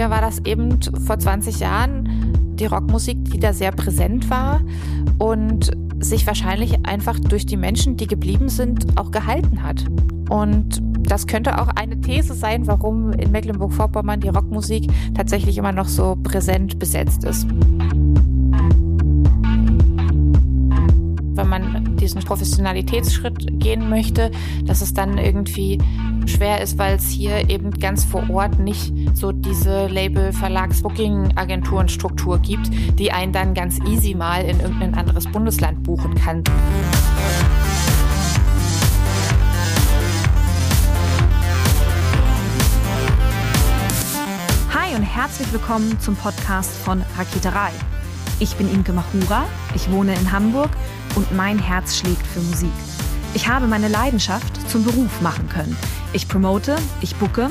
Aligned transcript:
Früher 0.00 0.08
war 0.08 0.22
das 0.22 0.38
eben 0.46 0.80
vor 1.04 1.18
20 1.18 1.60
Jahren 1.60 2.08
die 2.54 2.64
Rockmusik, 2.64 3.22
die 3.32 3.38
da 3.38 3.52
sehr 3.52 3.70
präsent 3.70 4.30
war 4.30 4.62
und 5.18 5.72
sich 5.98 6.26
wahrscheinlich 6.26 6.86
einfach 6.86 7.20
durch 7.20 7.44
die 7.44 7.58
Menschen, 7.58 7.98
die 7.98 8.06
geblieben 8.06 8.48
sind, 8.48 8.98
auch 8.98 9.10
gehalten 9.10 9.62
hat. 9.62 9.84
Und 10.30 10.80
das 11.00 11.26
könnte 11.26 11.60
auch 11.60 11.68
eine 11.68 12.00
These 12.00 12.32
sein, 12.32 12.66
warum 12.66 13.12
in 13.12 13.30
Mecklenburg-Vorpommern 13.30 14.20
die 14.20 14.30
Rockmusik 14.30 14.90
tatsächlich 15.14 15.58
immer 15.58 15.72
noch 15.72 15.88
so 15.88 16.16
präsent 16.22 16.78
besetzt 16.78 17.24
ist. 17.24 17.46
Wenn 21.34 21.46
man 21.46 21.98
diesen 21.98 22.22
Professionalitätsschritt 22.22 23.60
gehen 23.60 23.90
möchte, 23.90 24.30
dass 24.64 24.80
es 24.80 24.94
dann 24.94 25.18
irgendwie 25.18 25.76
schwer 26.24 26.62
ist, 26.62 26.78
weil 26.78 26.96
es 26.96 27.10
hier 27.10 27.50
eben 27.50 27.70
ganz 27.72 28.04
vor 28.04 28.28
Ort 28.30 28.58
nicht 28.58 28.94
so 29.16 29.32
diese 29.32 29.86
Label-Verlags-Booking-Agenturen-Struktur 29.86 32.38
gibt, 32.38 32.70
die 32.98 33.12
einen 33.12 33.32
dann 33.32 33.54
ganz 33.54 33.78
easy 33.86 34.14
mal 34.14 34.44
in 34.44 34.60
irgendein 34.60 34.94
anderes 34.94 35.26
Bundesland 35.26 35.82
buchen 35.82 36.14
kann. 36.14 36.44
Hi 44.72 44.94
und 44.96 45.02
herzlich 45.02 45.52
willkommen 45.52 45.98
zum 46.00 46.16
Podcast 46.16 46.76
von 46.76 47.02
Raketerei. 47.18 47.70
Ich 48.38 48.54
bin 48.56 48.72
Imke 48.72 48.92
Machura, 48.92 49.46
ich 49.74 49.90
wohne 49.90 50.14
in 50.14 50.32
Hamburg 50.32 50.70
und 51.14 51.34
mein 51.36 51.58
Herz 51.58 51.98
schlägt 51.98 52.26
für 52.26 52.40
Musik. 52.40 52.72
Ich 53.34 53.46
habe 53.46 53.66
meine 53.66 53.88
Leidenschaft 53.88 54.68
zum 54.68 54.84
Beruf 54.84 55.20
machen 55.20 55.48
können. 55.48 55.76
Ich 56.12 56.26
promote, 56.26 56.76
ich 57.00 57.14
bucke, 57.16 57.50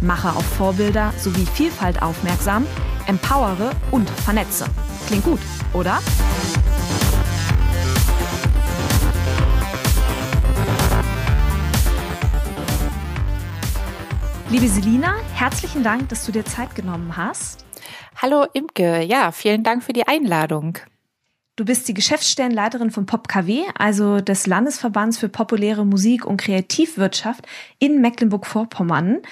mache 0.00 0.30
auf 0.30 0.44
Vorbilder 0.44 1.12
sowie 1.16 1.46
Vielfalt 1.46 2.02
aufmerksam, 2.02 2.66
empowere 3.06 3.70
und 3.90 4.08
vernetze. 4.08 4.66
Klingt 5.06 5.24
gut, 5.24 5.40
oder? 5.72 5.98
Liebe 14.50 14.68
Selina, 14.68 15.16
herzlichen 15.34 15.82
Dank, 15.82 16.08
dass 16.08 16.24
du 16.24 16.32
dir 16.32 16.44
Zeit 16.44 16.74
genommen 16.74 17.16
hast. 17.16 17.66
Hallo 18.16 18.46
Imke, 18.54 19.02
ja, 19.02 19.30
vielen 19.30 19.62
Dank 19.62 19.82
für 19.82 19.92
die 19.92 20.08
Einladung. 20.08 20.78
Du 21.58 21.64
bist 21.64 21.88
die 21.88 21.94
Geschäftsstellenleiterin 21.94 22.92
von 22.92 23.04
PopKW, 23.04 23.64
also 23.76 24.20
des 24.20 24.46
Landesverbands 24.46 25.18
für 25.18 25.28
populäre 25.28 25.84
Musik 25.84 26.24
und 26.24 26.36
Kreativwirtschaft 26.36 27.48
in 27.80 28.00
Mecklenburg-Vorpommern. 28.00 29.22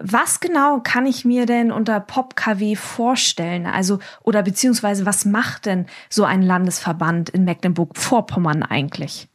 Was 0.00 0.40
genau 0.40 0.80
kann 0.80 1.06
ich 1.06 1.24
mir 1.24 1.46
denn 1.46 1.70
unter 1.70 2.00
PopKW 2.00 2.74
vorstellen? 2.74 3.64
Also, 3.64 4.00
oder 4.24 4.42
beziehungsweise 4.42 5.06
was 5.06 5.24
macht 5.24 5.66
denn 5.66 5.86
so 6.10 6.24
ein 6.24 6.42
Landesverband 6.42 7.30
in 7.30 7.44
Mecklenburg-Vorpommern 7.44 8.64
eigentlich? 8.64 9.28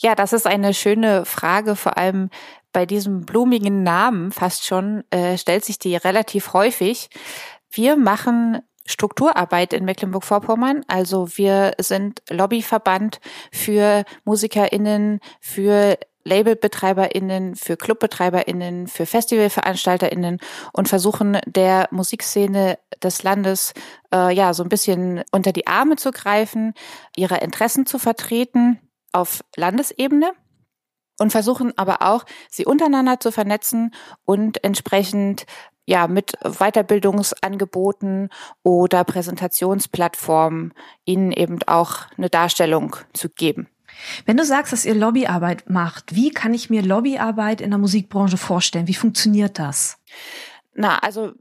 Ja, 0.00 0.14
das 0.14 0.34
ist 0.34 0.46
eine 0.46 0.74
schöne 0.74 1.24
Frage, 1.24 1.76
vor 1.76 1.96
allem 1.96 2.28
bei 2.72 2.84
diesem 2.84 3.24
blumigen 3.24 3.82
Namen 3.82 4.32
fast 4.32 4.66
schon, 4.66 5.02
äh, 5.08 5.38
stellt 5.38 5.64
sich 5.64 5.78
die 5.78 5.96
relativ 5.96 6.52
häufig. 6.52 7.08
Wir 7.70 7.96
machen 7.96 8.60
Strukturarbeit 8.86 9.72
in 9.72 9.84
Mecklenburg-Vorpommern. 9.84 10.84
Also 10.88 11.36
wir 11.36 11.72
sind 11.78 12.22
Lobbyverband 12.30 13.20
für 13.50 14.04
MusikerInnen, 14.24 15.20
für 15.40 15.98
LabelbetreiberInnen, 16.24 17.54
für 17.54 17.76
ClubbetreiberInnen, 17.76 18.86
für 18.88 19.06
FestivalveranstalterInnen 19.06 20.38
und 20.72 20.88
versuchen 20.88 21.38
der 21.46 21.88
Musikszene 21.90 22.78
des 23.02 23.22
Landes 23.22 23.74
äh, 24.12 24.34
ja 24.34 24.54
so 24.54 24.62
ein 24.62 24.68
bisschen 24.68 25.22
unter 25.32 25.52
die 25.52 25.66
Arme 25.66 25.96
zu 25.96 26.10
greifen, 26.12 26.72
ihre 27.16 27.38
Interessen 27.38 27.86
zu 27.86 27.98
vertreten 27.98 28.80
auf 29.12 29.44
Landesebene 29.56 30.32
und 31.20 31.30
versuchen 31.30 31.76
aber 31.78 32.02
auch, 32.02 32.24
sie 32.50 32.66
untereinander 32.66 33.20
zu 33.20 33.30
vernetzen 33.30 33.94
und 34.24 34.64
entsprechend 34.64 35.46
ja, 35.86 36.06
mit 36.08 36.32
Weiterbildungsangeboten 36.42 38.30
oder 38.62 39.04
Präsentationsplattformen 39.04 40.72
ihnen 41.04 41.32
eben 41.32 41.58
auch 41.66 42.06
eine 42.16 42.30
Darstellung 42.30 42.96
zu 43.12 43.28
geben. 43.28 43.68
Wenn 44.26 44.36
du 44.36 44.44
sagst, 44.44 44.72
dass 44.72 44.84
ihr 44.84 44.94
Lobbyarbeit 44.94 45.70
macht, 45.70 46.14
wie 46.14 46.30
kann 46.30 46.54
ich 46.54 46.70
mir 46.70 46.82
Lobbyarbeit 46.82 47.60
in 47.60 47.70
der 47.70 47.78
Musikbranche 47.78 48.36
vorstellen? 48.36 48.88
Wie 48.88 48.94
funktioniert 48.94 49.58
das? 49.58 49.98
Na, 50.74 50.98
also 50.98 51.32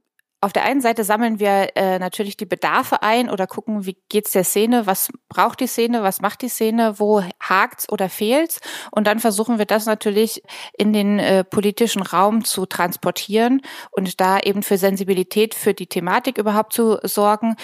auf 0.44 0.52
der 0.52 0.66
einen 0.66 0.82
Seite 0.82 1.06
sammeln 1.06 1.40
wir 1.40 1.70
äh, 1.76 2.00
natürlich 2.00 2.36
die 2.36 2.46
Bedarfe 2.46 3.02
ein 3.02 3.30
oder 3.30 3.48
gucken, 3.48 3.86
wie 3.86 3.98
geht's 4.10 4.32
der 4.32 4.44
Szene, 4.44 4.86
was 4.86 5.10
braucht 5.30 5.62
die 5.62 5.68
Szene, 5.68 6.04
was 6.04 6.20
macht 6.20 6.42
die 6.42 6.50
Szene, 6.50 7.00
wo 7.00 7.24
hakt's 7.40 7.90
oder 7.90 8.10
fehlt's? 8.10 8.60
Und 8.92 9.08
dann 9.08 9.20
versuchen 9.20 9.58
wir 9.58 9.66
das 9.66 9.86
natürlich 9.86 10.44
in 10.78 10.92
den 10.92 11.18
äh, 11.20 11.46
politischen 11.46 12.02
Raum 12.02 12.44
zu 12.44 12.66
transportieren 12.66 13.62
und 13.92 14.20
da 14.20 14.38
eben 14.38 14.64
für 14.64 14.78
Sensibilität 14.78 15.56
für 15.56 15.74
die 15.74 15.88
Thematik 15.88 16.38
überhaupt 16.38 16.74
zu 16.74 17.00
sorgen, 17.04 17.56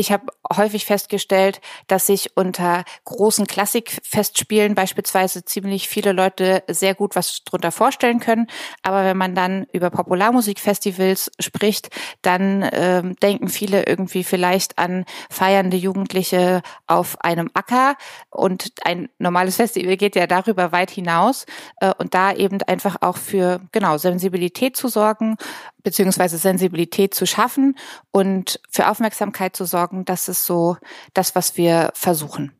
ich 0.00 0.10
habe 0.10 0.32
häufig 0.56 0.86
festgestellt, 0.86 1.60
dass 1.86 2.06
sich 2.06 2.34
unter 2.34 2.84
großen 3.04 3.46
Klassikfestspielen 3.46 4.74
beispielsweise 4.74 5.44
ziemlich 5.44 5.88
viele 5.88 6.12
Leute 6.12 6.64
sehr 6.68 6.94
gut 6.94 7.14
was 7.16 7.44
drunter 7.44 7.70
vorstellen 7.70 8.18
können. 8.18 8.46
Aber 8.82 9.04
wenn 9.04 9.18
man 9.18 9.34
dann 9.34 9.66
über 9.72 9.90
Popularmusikfestivals 9.90 11.30
spricht, 11.38 11.90
dann 12.22 12.68
ähm, 12.72 13.14
denken 13.16 13.48
viele 13.48 13.86
irgendwie 13.86 14.24
vielleicht 14.24 14.78
an 14.78 15.04
feiernde 15.28 15.76
Jugendliche 15.76 16.62
auf 16.86 17.20
einem 17.20 17.50
Acker. 17.52 17.96
Und 18.30 18.72
ein 18.82 19.10
normales 19.18 19.56
Festival 19.60 19.98
geht 19.98 20.16
ja 20.16 20.26
darüber 20.26 20.72
weit 20.72 20.90
hinaus. 20.90 21.44
Äh, 21.80 21.92
und 21.98 22.14
da 22.14 22.32
eben 22.32 22.62
einfach 22.62 22.96
auch 23.02 23.18
für, 23.18 23.60
genau, 23.70 23.98
Sensibilität 23.98 24.76
zu 24.76 24.88
sorgen, 24.88 25.36
beziehungsweise 25.82 26.38
Sensibilität 26.38 27.14
zu 27.14 27.26
schaffen 27.26 27.76
und 28.10 28.60
für 28.70 28.88
Aufmerksamkeit 28.88 29.56
zu 29.56 29.64
sorgen, 29.64 29.89
das 29.90 30.28
ist 30.28 30.44
so 30.44 30.76
das, 31.14 31.34
was 31.34 31.56
wir 31.56 31.90
versuchen. 31.94 32.52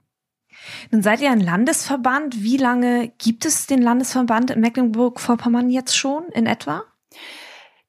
Nun 0.91 1.03
seid 1.03 1.21
ihr 1.21 1.31
ein 1.31 1.41
Landesverband. 1.41 2.43
Wie 2.43 2.57
lange 2.57 3.13
gibt 3.19 3.45
es 3.45 3.67
den 3.67 3.83
Landesverband 3.83 4.51
in 4.51 4.61
Mecklenburg-Vorpommern 4.61 5.71
jetzt 5.71 5.97
schon 5.97 6.25
in 6.33 6.47
etwa? 6.47 6.85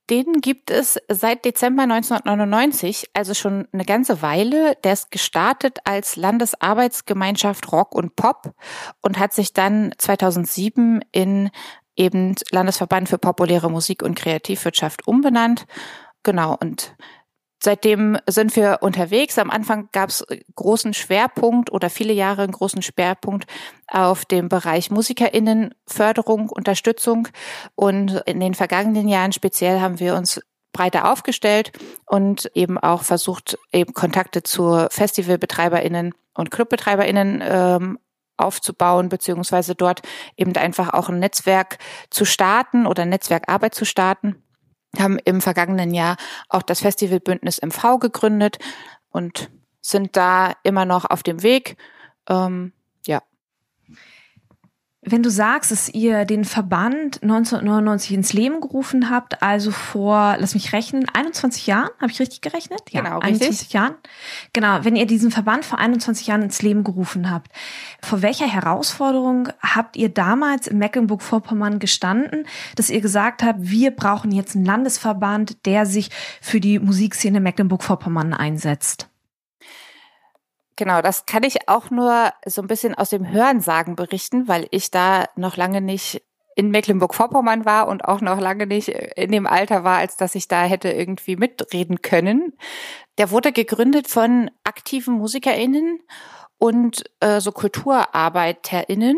Den 0.09 0.41
gibt 0.41 0.71
es 0.71 0.99
seit 1.07 1.45
Dezember 1.45 1.83
1999, 1.83 3.11
also 3.13 3.33
schon 3.33 3.67
eine 3.71 3.85
ganze 3.85 4.21
Weile. 4.21 4.75
Der 4.83 4.93
ist 4.93 5.09
gestartet 5.09 5.79
als 5.85 6.17
Landesarbeitsgemeinschaft 6.17 7.71
Rock 7.71 7.95
und 7.95 8.15
Pop 8.17 8.53
und 9.01 9.19
hat 9.19 9.33
sich 9.33 9.53
dann 9.53 9.93
2007 9.97 11.01
in 11.11 11.49
eben 11.95 12.35
Landesverband 12.51 13.07
für 13.07 13.19
populäre 13.19 13.71
Musik 13.71 14.03
und 14.03 14.15
Kreativwirtschaft 14.15 15.07
umbenannt. 15.07 15.65
Genau, 16.23 16.57
und 16.59 16.95
seitdem 17.61 18.17
sind 18.27 18.55
wir 18.55 18.79
unterwegs. 18.81 19.37
Am 19.37 19.49
Anfang 19.49 19.89
gab 19.91 20.09
es 20.09 20.25
großen 20.55 20.93
Schwerpunkt 20.93 21.71
oder 21.71 21.89
viele 21.89 22.13
Jahre 22.13 22.43
einen 22.43 22.51
großen 22.51 22.81
Schwerpunkt 22.81 23.45
auf 23.87 24.25
dem 24.25 24.49
Bereich 24.49 24.89
Musikerinnenförderung, 24.91 26.49
Unterstützung. 26.49 27.27
Und 27.75 28.21
in 28.25 28.39
den 28.39 28.55
vergangenen 28.55 29.07
Jahren 29.07 29.31
speziell 29.31 29.79
haben 29.79 29.99
wir 29.99 30.15
uns 30.15 30.41
breiter 30.73 31.11
aufgestellt 31.11 31.71
und 32.05 32.49
eben 32.55 32.77
auch 32.77 33.03
versucht, 33.03 33.57
eben 33.71 33.93
Kontakte 33.93 34.41
zu 34.41 34.87
Festivalbetreiberinnen 34.89 36.13
und 36.33 36.49
Clubbetreiberinnen 36.49 37.43
ähm, 37.43 37.99
aufzubauen, 38.37 39.09
beziehungsweise 39.09 39.75
dort 39.75 40.01
eben 40.35 40.55
einfach 40.55 40.93
auch 40.93 41.09
ein 41.09 41.19
Netzwerk 41.19 41.77
zu 42.09 42.25
starten 42.25 42.87
oder 42.87 43.05
Netzwerkarbeit 43.05 43.75
zu 43.75 43.85
starten. 43.85 44.41
Haben 44.97 45.19
im 45.19 45.41
vergangenen 45.41 45.93
Jahr 45.93 46.17
auch 46.49 46.63
das 46.63 46.81
Festivalbündnis 46.81 47.61
MV 47.61 47.99
gegründet 47.99 48.59
und 49.09 49.49
sind 49.81 50.15
da 50.17 50.53
immer 50.63 50.85
noch 50.85 51.05
auf 51.05 51.23
dem 51.23 51.43
Weg. 51.43 51.77
Ähm. 52.29 52.73
Wenn 55.03 55.23
du 55.23 55.31
sagst, 55.31 55.71
dass 55.71 55.89
ihr 55.89 56.25
den 56.25 56.45
Verband 56.45 57.23
1999 57.23 58.11
ins 58.11 58.33
Leben 58.33 58.61
gerufen 58.61 59.09
habt, 59.09 59.41
also 59.41 59.71
vor, 59.71 60.35
lass 60.37 60.53
mich 60.53 60.73
rechnen, 60.73 61.09
21 61.11 61.65
Jahren, 61.65 61.89
habe 61.99 62.11
ich 62.11 62.19
richtig 62.19 62.41
gerechnet? 62.41 62.81
Ja, 62.91 63.01
genau, 63.01 63.17
21 63.17 63.49
richtig. 63.49 63.73
Jahren. 63.73 63.95
Genau, 64.53 64.77
wenn 64.83 64.95
ihr 64.95 65.07
diesen 65.07 65.31
Verband 65.31 65.65
vor 65.65 65.79
21 65.79 66.27
Jahren 66.27 66.43
ins 66.43 66.61
Leben 66.61 66.83
gerufen 66.83 67.31
habt, 67.31 67.51
vor 68.03 68.21
welcher 68.21 68.45
Herausforderung 68.45 69.49
habt 69.59 69.97
ihr 69.97 70.09
damals 70.09 70.67
in 70.67 70.77
Mecklenburg-Vorpommern 70.77 71.79
gestanden, 71.79 72.45
dass 72.75 72.91
ihr 72.91 73.01
gesagt 73.01 73.41
habt, 73.41 73.57
wir 73.59 73.89
brauchen 73.89 74.31
jetzt 74.31 74.55
einen 74.55 74.65
Landesverband, 74.65 75.65
der 75.65 75.87
sich 75.87 76.11
für 76.41 76.59
die 76.59 76.77
Musikszene 76.77 77.39
Mecklenburg-Vorpommern 77.39 78.35
einsetzt? 78.35 79.10
Genau, 80.75 81.01
das 81.01 81.25
kann 81.25 81.43
ich 81.43 81.67
auch 81.67 81.89
nur 81.89 82.31
so 82.45 82.61
ein 82.61 82.67
bisschen 82.67 82.95
aus 82.95 83.09
dem 83.09 83.29
Hörensagen 83.29 83.95
berichten, 83.95 84.47
weil 84.47 84.67
ich 84.71 84.89
da 84.89 85.25
noch 85.35 85.57
lange 85.57 85.81
nicht 85.81 86.21
in 86.55 86.69
Mecklenburg-Vorpommern 86.69 87.65
war 87.65 87.87
und 87.87 88.05
auch 88.05 88.21
noch 88.21 88.39
lange 88.39 88.67
nicht 88.67 88.89
in 88.89 89.31
dem 89.31 89.47
Alter 89.47 89.83
war, 89.83 89.97
als 89.97 90.17
dass 90.17 90.35
ich 90.35 90.47
da 90.47 90.63
hätte 90.63 90.89
irgendwie 90.89 91.35
mitreden 91.35 92.01
können. 92.01 92.53
Der 93.17 93.31
wurde 93.31 93.51
gegründet 93.51 94.07
von 94.07 94.51
aktiven 94.63 95.15
MusikerInnen 95.15 95.99
und 96.57 97.03
äh, 97.19 97.41
so 97.41 97.51
KulturarbeiterInnen. 97.51 99.17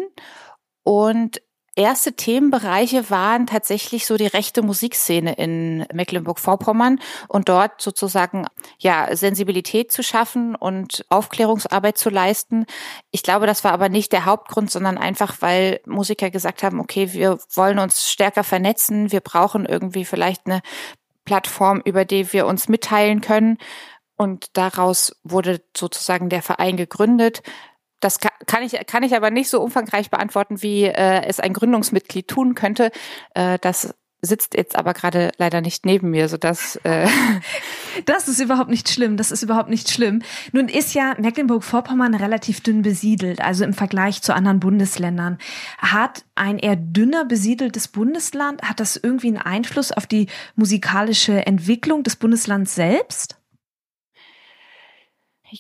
Und 0.84 1.42
erste 1.76 2.14
Themenbereiche 2.14 3.10
waren 3.10 3.48
tatsächlich 3.48 4.06
so 4.06 4.18
die 4.18 4.28
rechte 4.28 4.62
Musikszene 4.62 5.34
in 5.34 5.86
Mecklenburg-Vorpommern 5.94 7.00
und 7.28 7.50
dort 7.50 7.82
sozusagen 7.82 8.46
ja 8.78 9.16
Sensibilität 9.16 9.92
zu 9.92 10.04
schaffen 10.04 10.56
und 10.56 11.06
Aufklärungsarbeit 11.10 11.98
zu 11.98 12.10
leisten. 12.10 12.66
Ich 13.12 13.24
glaube, 13.24 13.48
das 13.48 13.64
war 13.64 13.72
aber 13.72 13.90
nicht 13.90 14.12
der 14.12 14.26
Hauptgrund, 14.26 14.72
sondern 14.72 14.98
einfach, 14.98 15.42
weil 15.42 15.82
Musiker 15.86 16.30
gesagt 16.30 16.64
haben, 16.64 16.80
okay, 16.80 17.14
wir 17.14 17.40
wollen 17.54 17.80
uns 17.80 18.10
stärker 18.10 18.44
vernetzen, 18.44 19.12
wir 19.12 19.22
brauchen 19.22 19.66
irgendwie 19.66 20.06
vielleicht 20.06 20.46
eine 20.46 20.62
Plattform, 21.26 21.82
über 21.86 22.06
die 22.06 22.34
wir 22.34 22.46
uns 22.46 22.68
mitteilen 22.68 23.22
können. 23.22 23.58
Und 24.16 24.58
daraus 24.58 25.16
wurde 25.24 25.62
sozusagen 25.76 26.30
der 26.30 26.44
Verein 26.44 26.78
gegründet. 26.78 27.42
Das 28.00 28.20
kann 28.48 28.64
ich, 28.64 28.74
kann 28.88 29.04
ich 29.04 29.16
aber 29.16 29.32
nicht 29.32 29.50
so 29.50 29.62
umfangreich 29.62 30.10
beantworten, 30.10 30.62
wie 30.62 30.84
äh, 30.84 31.24
es 31.26 31.40
ein 31.40 31.54
Gründungsmitglied 31.54 32.28
tun 32.28 32.56
könnte. 32.56 32.92
Äh, 33.34 33.60
das 33.60 33.94
sitzt 34.24 34.56
jetzt 34.56 34.76
aber 34.76 34.94
gerade 34.94 35.32
leider 35.38 35.62
nicht 35.62 35.86
neben 35.86 36.10
mir, 36.10 36.30
so 36.30 36.38
dass 36.38 36.78
äh 36.84 37.08
das 38.06 38.28
ist 38.28 38.40
überhaupt 38.40 38.70
nicht 38.70 38.90
schlimm. 38.90 39.18
Das 39.18 39.32
ist 39.32 39.44
überhaupt 39.44 39.70
nicht 39.70 39.92
schlimm. 39.92 40.22
Nun 40.52 40.70
ist 40.70 40.94
ja 40.94 41.14
Mecklenburg-Vorpommern 41.20 42.16
relativ 42.16 42.62
dünn 42.62 42.82
besiedelt, 42.82 43.42
also 43.42 43.66
im 43.66 43.74
Vergleich 43.74 44.22
zu 44.22 44.34
anderen 44.34 44.60
Bundesländern. 44.60 45.38
Hat 45.78 46.24
ein 46.36 46.58
eher 46.58 46.78
dünner 46.78 47.26
besiedeltes 47.26 47.90
Bundesland 47.90 48.64
hat 48.64 48.80
das 48.80 48.96
irgendwie 48.96 49.28
einen 49.28 49.38
Einfluss 49.38 49.92
auf 49.92 50.08
die 50.08 50.28
musikalische 50.56 51.46
Entwicklung 51.46 52.04
des 52.04 52.16
Bundeslands 52.16 52.74
selbst? 52.76 53.38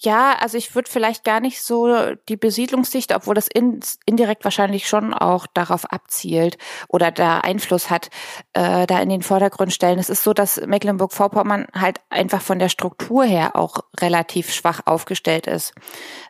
Ja, 0.01 0.36
also 0.40 0.57
ich 0.57 0.74
würde 0.74 0.90
vielleicht 0.90 1.24
gar 1.24 1.40
nicht 1.40 1.62
so 1.62 2.16
die 2.28 2.36
Besiedlungsdichte, 2.36 3.13
obwohl 3.13 3.36
das 3.36 3.48
in, 3.48 3.80
indirekt 4.07 4.44
wahrscheinlich 4.44 4.88
schon 4.88 5.13
auch 5.13 5.45
darauf 5.45 5.86
abzielt 5.86 6.57
oder 6.88 7.12
da 7.12 7.38
Einfluss 7.42 7.92
hat, 7.92 8.10
äh, 8.54 8.88
da 8.88 9.00
in 9.01 9.10
den 9.10 9.22
Vordergrund 9.22 9.72
stellen. 9.72 10.00
Es 10.00 10.10
ist 10.10 10.24
so, 10.24 10.34
dass 10.34 10.60
Mecklenburg-Vorpommern 10.66 11.68
halt 11.80 12.00
einfach 12.10 12.42
von 12.42 12.57
der 12.57 12.69
Struktur 12.69 13.24
her 13.24 13.56
auch 13.56 13.81
relativ 14.00 14.51
schwach 14.51 14.81
aufgestellt 14.86 15.45
ist. 15.45 15.75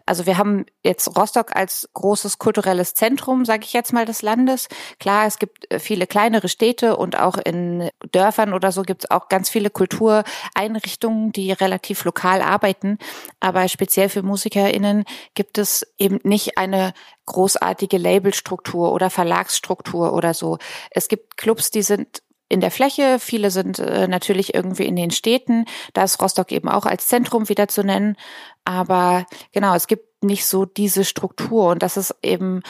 Also 0.05 0.25
wir 0.25 0.37
haben 0.37 0.65
jetzt 0.83 1.15
Rostock 1.17 1.55
als 1.55 1.89
großes 1.93 2.39
kulturelles 2.39 2.93
Zentrum, 2.93 3.45
sage 3.45 3.63
ich 3.63 3.73
jetzt 3.73 3.93
mal, 3.93 4.05
des 4.05 4.21
Landes. 4.21 4.67
Klar, 4.99 5.27
es 5.27 5.39
gibt 5.39 5.71
äh, 5.71 5.79
viele 5.79 6.07
kleinere 6.07 6.49
Städte 6.49 6.97
und 6.97 7.17
auch 7.17 7.37
in 7.37 7.89
Dörfern 8.11 8.53
oder 8.53 8.71
so 8.71 8.81
gibt 8.81 9.05
es 9.05 9.11
auch 9.11 9.29
ganz 9.29 9.49
viele 9.49 9.69
Kultureinrichtungen, 9.69 11.31
die 11.31 11.51
relativ 11.51 12.03
lokal 12.05 12.41
arbeiten. 12.41 12.97
Aber 13.39 13.67
speziell 13.67 14.09
für 14.09 14.23
MusikerInnen 14.23 15.05
gibt 15.35 15.57
es 15.57 15.85
eben 15.97 16.19
nicht 16.23 16.57
eine 16.57 16.93
großartige 17.25 17.97
Labelstruktur 17.97 18.91
oder 18.91 19.09
Verlagsstruktur 19.09 20.13
oder 20.13 20.33
so. 20.33 20.57
Es 20.91 21.07
gibt 21.07 21.37
Clubs, 21.37 21.71
die 21.71 21.83
sind 21.83 22.22
in 22.53 22.61
der 22.61 22.71
Fläche, 22.71 23.17
viele 23.19 23.49
sind 23.49 23.79
äh, 23.79 24.07
natürlich 24.07 24.53
irgendwie 24.53 24.85
in 24.85 24.95
den 24.95 25.09
Städten. 25.09 25.65
Da 25.93 26.03
ist 26.03 26.21
Rostock 26.21 26.51
eben 26.51 26.69
auch 26.69 26.85
als 26.85 27.07
Zentrum 27.07 27.49
wieder 27.49 27.67
zu 27.67 27.83
nennen. 27.83 28.15
Aber 28.63 29.25
genau, 29.51 29.73
es 29.73 29.87
gibt 29.87 30.23
nicht 30.23 30.45
so 30.45 30.65
diese 30.65 31.03
Struktur 31.03 31.71
und 31.71 31.81
das 31.81 31.97
ist 31.97 32.15
eben 32.21 32.61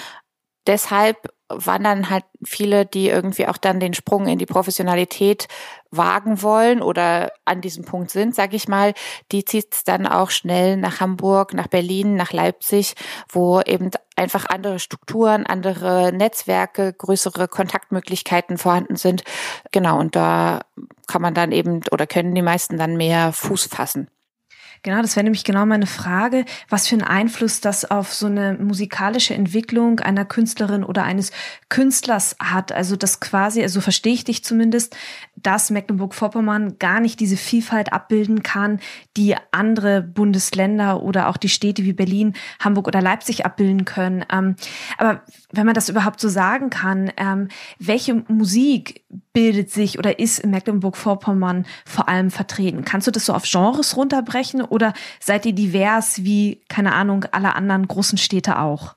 deshalb 0.66 1.34
wandern 1.50 2.10
halt 2.10 2.24
viele, 2.44 2.86
die 2.86 3.10
irgendwie 3.10 3.48
auch 3.48 3.58
dann 3.58 3.80
den 3.80 3.94
Sprung 3.94 4.28
in 4.28 4.40
die 4.40 4.46
Professionalität 4.46 5.48
wagen 5.92 6.42
wollen 6.42 6.82
oder 6.82 7.32
an 7.46 7.62
diesem 7.62 7.86
Punkt 7.86 8.10
sind, 8.10 8.34
sage 8.34 8.56
ich 8.56 8.68
mal, 8.68 8.94
die 9.32 9.46
zieht 9.46 9.74
es 9.74 9.84
dann 9.84 10.08
auch 10.08 10.32
schnell 10.32 10.78
nach 10.78 11.02
Hamburg, 11.02 11.54
nach 11.54 11.68
Berlin, 11.68 12.16
nach 12.16 12.32
Leipzig, 12.32 12.96
wo 13.30 13.62
eben 13.62 13.92
einfach 14.16 14.46
andere 14.46 14.80
Strukturen, 14.80 15.46
andere 15.46 16.12
Netzwerke, 16.14 16.94
größere 16.94 17.48
Kontaktmöglichkeiten 17.48 18.58
vorhanden 18.58 18.96
sind. 18.96 19.24
Genau, 19.72 20.00
und 20.00 20.16
da 20.16 20.62
kann 21.08 21.22
man 21.22 21.34
dann 21.34 21.52
eben 21.52 21.82
oder 21.92 22.08
können 22.08 22.36
die 22.36 22.42
meisten 22.42 22.78
dann 22.78 22.96
mehr 22.98 23.34
Fuß 23.34 23.68
fassen. 23.68 24.08
Genau, 24.84 25.02
das 25.02 25.16
wäre 25.16 25.24
nämlich 25.24 25.46
genau 25.46 25.66
meine 25.66 25.88
Frage, 25.88 26.44
was 26.68 26.90
für 26.90 26.96
einen 26.96 27.04
Einfluss 27.04 27.62
das 27.62 27.90
auf 27.90 28.14
so 28.14 28.26
eine 28.26 28.56
musikalische 28.56 29.34
Entwicklung 29.34 30.02
einer 30.02 30.26
Künstlerin 30.26 30.84
oder 30.84 31.04
eines 31.04 31.32
Künstlers 31.70 32.36
hat. 32.38 32.74
Also 32.74 32.98
das 32.98 33.22
quasi, 33.22 33.62
also 33.62 33.80
verstehe 33.80 34.14
ich 34.14 34.26
dich 34.26 34.44
zumindest, 34.44 34.98
dass 35.38 35.70
Mecklenburg-Vorpommern 35.70 36.80
gar 36.80 37.00
nicht 37.00 37.22
diese 37.22 37.38
Vielfalt 37.38 37.94
abbilden 37.94 38.44
kann, 38.44 38.82
die 39.16 39.36
andere 39.52 40.02
Bundesländer 40.02 41.02
oder 41.02 41.30
auch 41.30 41.38
die 41.38 41.50
Städte 41.50 41.86
wie 41.86 41.94
Berlin, 41.94 42.34
Hamburg 42.60 42.88
oder 42.88 43.02
Leipzig 43.02 43.46
abbilden 43.46 43.86
können. 43.86 44.26
Ähm, 44.30 44.58
aber 44.98 45.24
wenn 45.54 45.66
man 45.66 45.76
das 45.76 45.88
überhaupt 45.88 46.20
so 46.20 46.28
sagen 46.28 46.70
kann, 46.70 47.10
ähm, 47.16 47.48
welche 47.80 48.16
Musik 48.28 49.06
bildet 49.32 49.72
sich 49.72 49.98
oder 49.98 50.20
ist 50.20 50.40
in 50.40 50.52
Mecklenburg-Vorpommern 50.52 51.66
vor 51.86 52.10
allem 52.10 52.32
vertreten? 52.32 52.84
Kannst 52.84 53.08
du 53.08 53.12
das 53.12 53.26
so 53.26 53.34
auf 53.34 53.44
Genres 53.44 53.96
runterbrechen 53.96 54.62
oder 54.74 54.94
seid 55.20 55.46
ihr 55.46 55.54
divers 55.54 56.24
wie, 56.24 56.64
keine 56.68 56.94
Ahnung, 56.94 57.26
alle 57.32 57.56
anderen 57.56 57.88
großen 57.88 58.18
Städte 58.18 58.60
auch? 58.60 58.96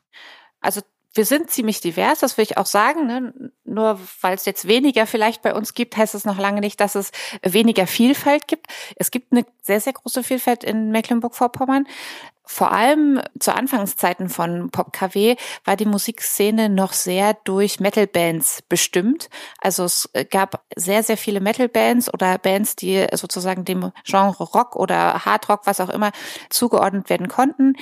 Also 0.61 0.81
wir 1.12 1.25
sind 1.25 1.50
ziemlich 1.50 1.81
divers, 1.81 2.20
das 2.20 2.37
will 2.37 2.44
ich 2.44 2.58
auch 2.58 2.67
sagen. 2.67 3.06
Ne? 3.06 3.52
Nur 3.64 4.00
weil 4.20 4.34
es 4.34 4.44
jetzt 4.44 4.69
weniger 4.69 5.06
vielleicht 5.06 5.42
bei 5.42 5.54
uns 5.54 5.75
gibt, 5.75 5.97
heißt 5.97 6.14
es 6.14 6.25
noch 6.25 6.38
lange 6.38 6.61
nicht, 6.61 6.80
dass 6.80 6.95
es 6.95 7.11
weniger 7.42 7.87
Vielfalt 7.87 8.49
gibt. 8.49 8.66
Es 8.97 9.11
gibt 9.11 9.33
eine 9.33 9.45
sehr, 9.62 9.80
sehr 9.80 9.95
große 9.95 10.23
Vielfalt 10.23 10.64
in 10.64 10.90
Mecklenburg-Vorpommern 10.90 11.87
vor 12.47 12.71
allem 12.71 13.21
zu 13.41 13.55
Anfangszeiten 13.55 14.29
von 14.29 14.71
Pop 14.71 14.93
KW 14.93 15.37
war 15.65 15.76
die 15.76 15.85
Musikszene 15.85 16.69
noch 16.69 16.93
sehr 16.93 17.35
durch 17.45 17.81
Metal-Bands 17.81 18.62
bestimmt. 18.69 19.29
Also 19.61 19.85
es 19.85 20.09
gab 20.31 20.65
sehr, 20.76 21.03
sehr 21.03 21.17
viele 21.17 21.41
Metal-Bands 21.41 22.12
oder 22.15 22.38
Bands, 22.38 22.76
die 22.76 23.07
sozusagen 23.12 23.65
dem 23.65 23.93
Genre 24.05 24.45
Rock 24.45 24.76
oder 24.76 25.25
Hard 25.25 25.49
Rock, 25.49 25.62
was 25.65 25.81
auch 25.81 25.91
immer, 25.91 26.12
zugeordnet 26.49 27.11
werden 27.11 27.29
konnten. 27.29 27.75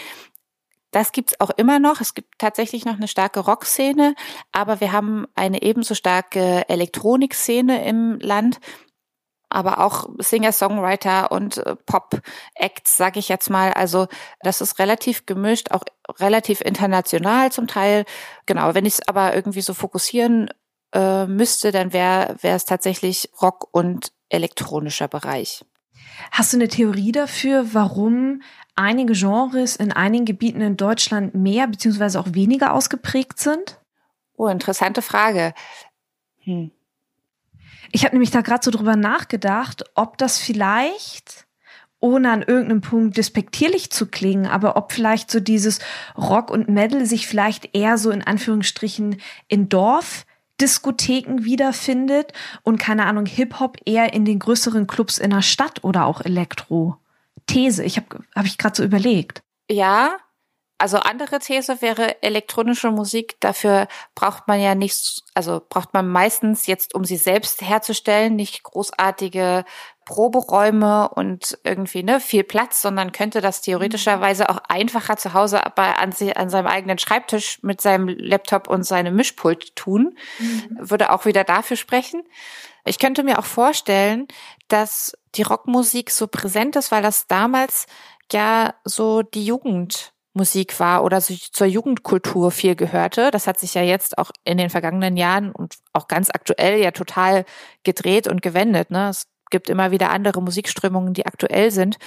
Das 0.94 1.12
gibt's 1.12 1.40
auch 1.40 1.50
immer 1.50 1.78
noch. 1.80 2.00
Es 2.00 2.14
gibt 2.14 2.38
tatsächlich 2.38 2.84
noch 2.84 2.94
eine 2.94 3.08
starke 3.08 3.40
Rockszene, 3.40 4.14
aber 4.52 4.80
wir 4.80 4.92
haben 4.92 5.26
eine 5.34 5.60
ebenso 5.62 5.94
starke 5.94 6.68
Elektronikszene 6.68 7.84
im 7.84 8.18
Land 8.20 8.60
aber 9.54 9.78
auch 9.78 10.08
Singer-Songwriter 10.18 11.30
und 11.30 11.58
äh, 11.58 11.76
Pop-Acts, 11.76 12.96
sage 12.96 13.18
ich 13.18 13.28
jetzt 13.28 13.50
mal. 13.50 13.72
Also 13.72 14.08
das 14.40 14.60
ist 14.60 14.78
relativ 14.78 15.26
gemischt, 15.26 15.70
auch 15.70 15.84
relativ 16.18 16.60
international 16.60 17.52
zum 17.52 17.66
Teil. 17.66 18.04
Genau, 18.46 18.74
wenn 18.74 18.86
ich 18.86 18.94
es 18.94 19.08
aber 19.08 19.34
irgendwie 19.34 19.60
so 19.60 19.74
fokussieren 19.74 20.50
äh, 20.92 21.26
müsste, 21.26 21.72
dann 21.72 21.92
wäre 21.92 22.36
wäre 22.40 22.56
es 22.56 22.64
tatsächlich 22.64 23.30
Rock 23.40 23.68
und 23.72 24.12
elektronischer 24.28 25.08
Bereich. 25.08 25.64
Hast 26.30 26.52
du 26.52 26.56
eine 26.56 26.68
Theorie 26.68 27.12
dafür, 27.12 27.74
warum 27.74 28.42
einige 28.76 29.12
Genres 29.12 29.76
in 29.76 29.92
einigen 29.92 30.24
Gebieten 30.24 30.60
in 30.60 30.76
Deutschland 30.76 31.34
mehr 31.34 31.66
beziehungsweise 31.66 32.18
auch 32.20 32.28
weniger 32.32 32.72
ausgeprägt 32.72 33.38
sind? 33.38 33.80
Oh, 34.36 34.48
interessante 34.48 35.02
Frage. 35.02 35.54
Hm. 36.40 36.72
Ich 37.94 38.04
habe 38.04 38.16
nämlich 38.16 38.32
da 38.32 38.40
gerade 38.40 38.64
so 38.64 38.72
drüber 38.72 38.96
nachgedacht, 38.96 39.84
ob 39.94 40.18
das 40.18 40.38
vielleicht 40.40 41.46
ohne 42.00 42.32
an 42.32 42.42
irgendeinem 42.42 42.80
Punkt 42.80 43.16
despektierlich 43.16 43.92
zu 43.92 44.06
klingen, 44.06 44.46
aber 44.46 44.76
ob 44.76 44.90
vielleicht 44.90 45.30
so 45.30 45.38
dieses 45.38 45.78
Rock 46.18 46.50
und 46.50 46.68
Metal 46.68 47.06
sich 47.06 47.28
vielleicht 47.28 47.72
eher 47.72 47.96
so 47.96 48.10
in 48.10 48.24
Anführungsstrichen 48.24 49.20
in 49.46 49.68
Dorfdiskotheken 49.68 51.44
wiederfindet 51.44 52.32
und 52.64 52.78
keine 52.80 53.06
Ahnung, 53.06 53.26
Hip-Hop 53.26 53.76
eher 53.84 54.12
in 54.12 54.24
den 54.24 54.40
größeren 54.40 54.88
Clubs 54.88 55.18
in 55.18 55.30
der 55.30 55.42
Stadt 55.42 55.84
oder 55.84 56.06
auch 56.06 56.20
Elektro. 56.20 56.96
These, 57.46 57.84
ich 57.84 57.96
habe 57.96 58.24
hab 58.34 58.44
ich 58.44 58.58
gerade 58.58 58.74
so 58.74 58.82
überlegt. 58.82 59.44
Ja, 59.70 60.16
Also 60.76 60.98
andere 60.98 61.38
These 61.38 61.80
wäre 61.82 62.22
elektronische 62.22 62.90
Musik. 62.90 63.36
Dafür 63.40 63.86
braucht 64.14 64.48
man 64.48 64.60
ja 64.60 64.74
nicht, 64.74 65.22
also 65.34 65.62
braucht 65.68 65.94
man 65.94 66.08
meistens 66.08 66.66
jetzt, 66.66 66.94
um 66.94 67.04
sie 67.04 67.16
selbst 67.16 67.62
herzustellen, 67.62 68.34
nicht 68.34 68.64
großartige 68.64 69.64
Proberäume 70.04 71.08
und 71.08 71.58
irgendwie 71.64 72.02
ne 72.02 72.20
viel 72.20 72.44
Platz, 72.44 72.82
sondern 72.82 73.12
könnte 73.12 73.40
das 73.40 73.62
theoretischerweise 73.62 74.50
auch 74.50 74.58
einfacher 74.68 75.16
zu 75.16 75.32
Hause 75.32 75.64
aber 75.64 75.98
an, 75.98 76.12
sie, 76.12 76.36
an 76.36 76.50
seinem 76.50 76.66
eigenen 76.66 76.98
Schreibtisch 76.98 77.62
mit 77.62 77.80
seinem 77.80 78.08
Laptop 78.08 78.68
und 78.68 78.82
seinem 78.82 79.14
Mischpult 79.16 79.76
tun. 79.76 80.16
Mhm. 80.38 80.76
Würde 80.78 81.10
auch 81.12 81.24
wieder 81.24 81.44
dafür 81.44 81.76
sprechen. 81.76 82.22
Ich 82.84 82.98
könnte 82.98 83.22
mir 83.22 83.38
auch 83.38 83.46
vorstellen, 83.46 84.28
dass 84.68 85.16
die 85.36 85.42
Rockmusik 85.42 86.10
so 86.10 86.26
präsent 86.26 86.76
ist, 86.76 86.90
weil 86.90 87.02
das 87.02 87.26
damals 87.26 87.86
ja 88.32 88.74
so 88.84 89.22
die 89.22 89.46
Jugend 89.46 90.13
Musik 90.34 90.78
war 90.80 91.04
oder 91.04 91.20
sich 91.20 91.52
zur 91.52 91.66
Jugendkultur 91.66 92.50
viel 92.50 92.74
gehörte. 92.74 93.30
Das 93.30 93.46
hat 93.46 93.58
sich 93.58 93.74
ja 93.74 93.82
jetzt 93.82 94.18
auch 94.18 94.30
in 94.44 94.58
den 94.58 94.70
vergangenen 94.70 95.16
Jahren 95.16 95.52
und 95.52 95.76
auch 95.92 96.08
ganz 96.08 96.28
aktuell 96.30 96.80
ja 96.80 96.90
total 96.90 97.44
gedreht 97.84 98.26
und 98.26 98.42
gewendet. 98.42 98.90
Ne? 98.90 99.08
Es 99.08 99.28
gibt 99.50 99.70
immer 99.70 99.90
wieder 99.92 100.10
andere 100.10 100.42
Musikströmungen, 100.42 101.14
die 101.14 101.26
aktuell 101.26 101.70
sind. 101.70 101.98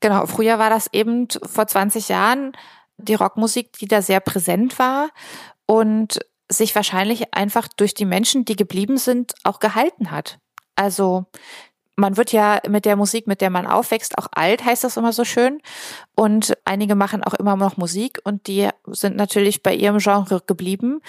Genau, 0.00 0.26
früher 0.26 0.58
war 0.58 0.70
das 0.70 0.88
eben 0.92 1.26
vor 1.44 1.66
20 1.66 2.08
Jahren 2.08 2.52
die 2.96 3.14
Rockmusik, 3.14 3.72
die 3.72 3.88
da 3.88 4.02
sehr 4.02 4.20
präsent 4.20 4.78
war 4.78 5.10
und 5.66 6.20
sich 6.48 6.74
wahrscheinlich 6.74 7.34
einfach 7.34 7.68
durch 7.68 7.94
die 7.94 8.04
Menschen, 8.04 8.44
die 8.44 8.56
geblieben 8.56 8.96
sind, 8.96 9.34
auch 9.44 9.58
gehalten 9.58 10.10
hat. 10.10 10.38
Also 10.76 11.26
man 11.98 12.16
wird 12.16 12.32
ja 12.32 12.60
mit 12.68 12.84
der 12.84 12.94
Musik, 12.94 13.26
mit 13.26 13.40
der 13.40 13.50
man 13.50 13.66
aufwächst, 13.66 14.16
auch 14.18 14.28
alt, 14.30 14.64
heißt 14.64 14.84
das 14.84 14.96
immer 14.96 15.12
so 15.12 15.24
schön. 15.24 15.60
Und 16.14 16.56
einige 16.64 16.94
machen 16.94 17.24
auch 17.24 17.34
immer 17.34 17.56
noch 17.56 17.76
Musik 17.76 18.20
und 18.22 18.46
die 18.46 18.68
sind 18.86 19.16
natürlich 19.16 19.64
bei 19.64 19.74
ihrem 19.74 19.98
Genre 19.98 20.40
geblieben. 20.46 21.00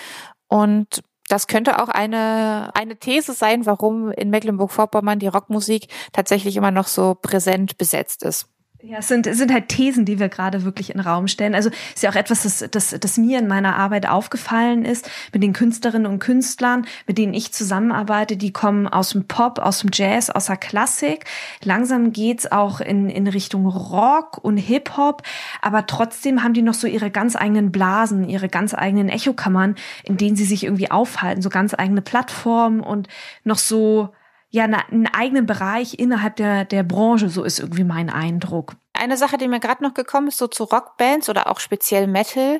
Und 0.48 1.04
das 1.28 1.46
könnte 1.46 1.82
auch 1.82 1.90
eine, 1.90 2.72
eine 2.74 2.98
These 2.98 3.34
sein, 3.34 3.68
warum 3.68 4.12
in 4.12 4.32
Mecklenburg-Vorpommern 4.32 5.20
die 5.20 5.28
Rockmusik 5.28 5.88
tatsächlich 6.12 6.58
immer 6.58 6.72
noch 6.72 6.88
so 6.88 7.14
präsent 7.14 7.78
besetzt 7.78 8.24
ist. 8.24 8.48
Ja, 8.82 9.00
es 9.00 9.10
sind, 9.10 9.28
es 9.28 9.38
sind 9.38 9.52
halt 9.52 9.68
Thesen, 9.68 10.06
die 10.06 10.20
wir 10.20 10.30
gerade 10.30 10.64
wirklich 10.64 10.90
in 10.90 11.00
den 11.00 11.06
Raum 11.06 11.28
stellen. 11.28 11.54
Also 11.54 11.70
ist 11.70 12.02
ja 12.02 12.10
auch 12.10 12.16
etwas, 12.16 12.44
das, 12.44 12.66
das, 12.72 12.96
das 12.98 13.18
mir 13.18 13.38
in 13.38 13.48
meiner 13.48 13.76
Arbeit 13.76 14.08
aufgefallen 14.08 14.86
ist, 14.86 15.12
mit 15.34 15.44
den 15.44 15.52
Künstlerinnen 15.52 16.10
und 16.10 16.20
Künstlern, 16.20 16.86
mit 17.06 17.18
denen 17.18 17.34
ich 17.34 17.52
zusammenarbeite, 17.52 18.38
die 18.38 18.54
kommen 18.54 18.88
aus 18.88 19.10
dem 19.10 19.28
Pop, 19.28 19.60
aus 19.60 19.80
dem 19.80 19.90
Jazz, 19.92 20.30
aus 20.30 20.46
der 20.46 20.56
Klassik. 20.56 21.26
Langsam 21.62 22.14
geht's 22.14 22.50
auch 22.50 22.80
in, 22.80 23.10
in 23.10 23.28
Richtung 23.28 23.66
Rock 23.66 24.38
und 24.38 24.56
Hip-Hop, 24.56 25.24
aber 25.62 25.86
trotzdem 25.86 26.42
haben 26.42 26.54
die 26.54 26.62
noch 26.62 26.74
so 26.74 26.88
ihre 26.88 27.12
ganz 27.12 27.36
eigenen 27.36 27.74
Blasen, 27.74 28.30
ihre 28.30 28.48
ganz 28.48 28.74
eigenen 28.74 29.10
Echokammern, 29.10 29.76
in 30.06 30.16
denen 30.16 30.38
sie 30.38 30.46
sich 30.46 30.64
irgendwie 30.64 30.90
aufhalten, 30.90 31.42
so 31.42 31.50
ganz 31.50 31.74
eigene 31.74 32.02
Plattformen 32.02 32.80
und 32.80 33.10
noch 33.44 33.58
so 33.58 34.14
ja 34.50 34.64
einen 34.64 35.08
eigenen 35.08 35.46
Bereich 35.46 36.00
innerhalb 36.00 36.36
der, 36.38 36.66
der 36.66 36.84
Branche, 36.84 37.30
so 37.30 37.44
ist 37.44 37.60
irgendwie 37.60 37.84
mein 37.84 38.10
Eindruck. 38.10 38.76
Eine 38.94 39.16
Sache, 39.16 39.38
die 39.38 39.48
mir 39.48 39.60
gerade 39.60 39.84
noch 39.84 39.94
gekommen 39.94 40.28
ist, 40.28 40.38
so 40.38 40.48
zu 40.48 40.64
Rockbands 40.66 41.30
oder 41.30 41.48
auch 41.48 41.60
speziell 41.60 42.08
Metal, 42.08 42.60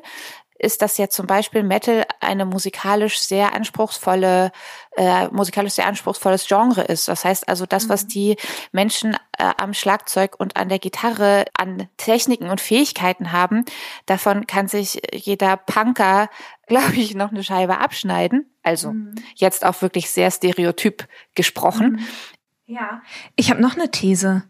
ist, 0.60 0.82
dass 0.82 0.98
ja 0.98 1.08
zum 1.08 1.26
Beispiel 1.26 1.62
Metal 1.62 2.04
eine 2.20 2.44
musikalisch 2.44 3.18
sehr 3.18 3.54
anspruchsvolle, 3.54 4.52
äh, 4.96 5.28
musikalisch 5.28 5.74
sehr 5.74 5.86
anspruchsvolles 5.86 6.46
Genre 6.46 6.82
ist. 6.82 7.08
Das 7.08 7.24
heißt 7.24 7.48
also, 7.48 7.66
das, 7.66 7.88
was 7.88 8.04
mhm. 8.04 8.08
die 8.08 8.36
Menschen 8.72 9.14
äh, 9.38 9.50
am 9.56 9.72
Schlagzeug 9.72 10.38
und 10.38 10.56
an 10.56 10.68
der 10.68 10.78
Gitarre 10.78 11.46
an 11.56 11.88
Techniken 11.96 12.50
und 12.50 12.60
Fähigkeiten 12.60 13.32
haben, 13.32 13.64
davon 14.06 14.46
kann 14.46 14.68
sich 14.68 15.00
jeder 15.12 15.56
Punker, 15.56 16.28
glaube 16.66 16.94
ich, 16.94 17.14
noch 17.14 17.30
eine 17.30 17.42
Scheibe 17.42 17.78
abschneiden. 17.78 18.50
Also 18.62 18.92
mhm. 18.92 19.14
jetzt 19.34 19.64
auch 19.64 19.80
wirklich 19.80 20.10
sehr 20.10 20.30
stereotyp 20.30 21.08
gesprochen. 21.34 21.92
Mhm. 21.92 22.06
Ja, 22.66 23.02
ich 23.34 23.50
habe 23.50 23.60
noch 23.60 23.74
eine 23.74 23.90
These. 23.90 24.44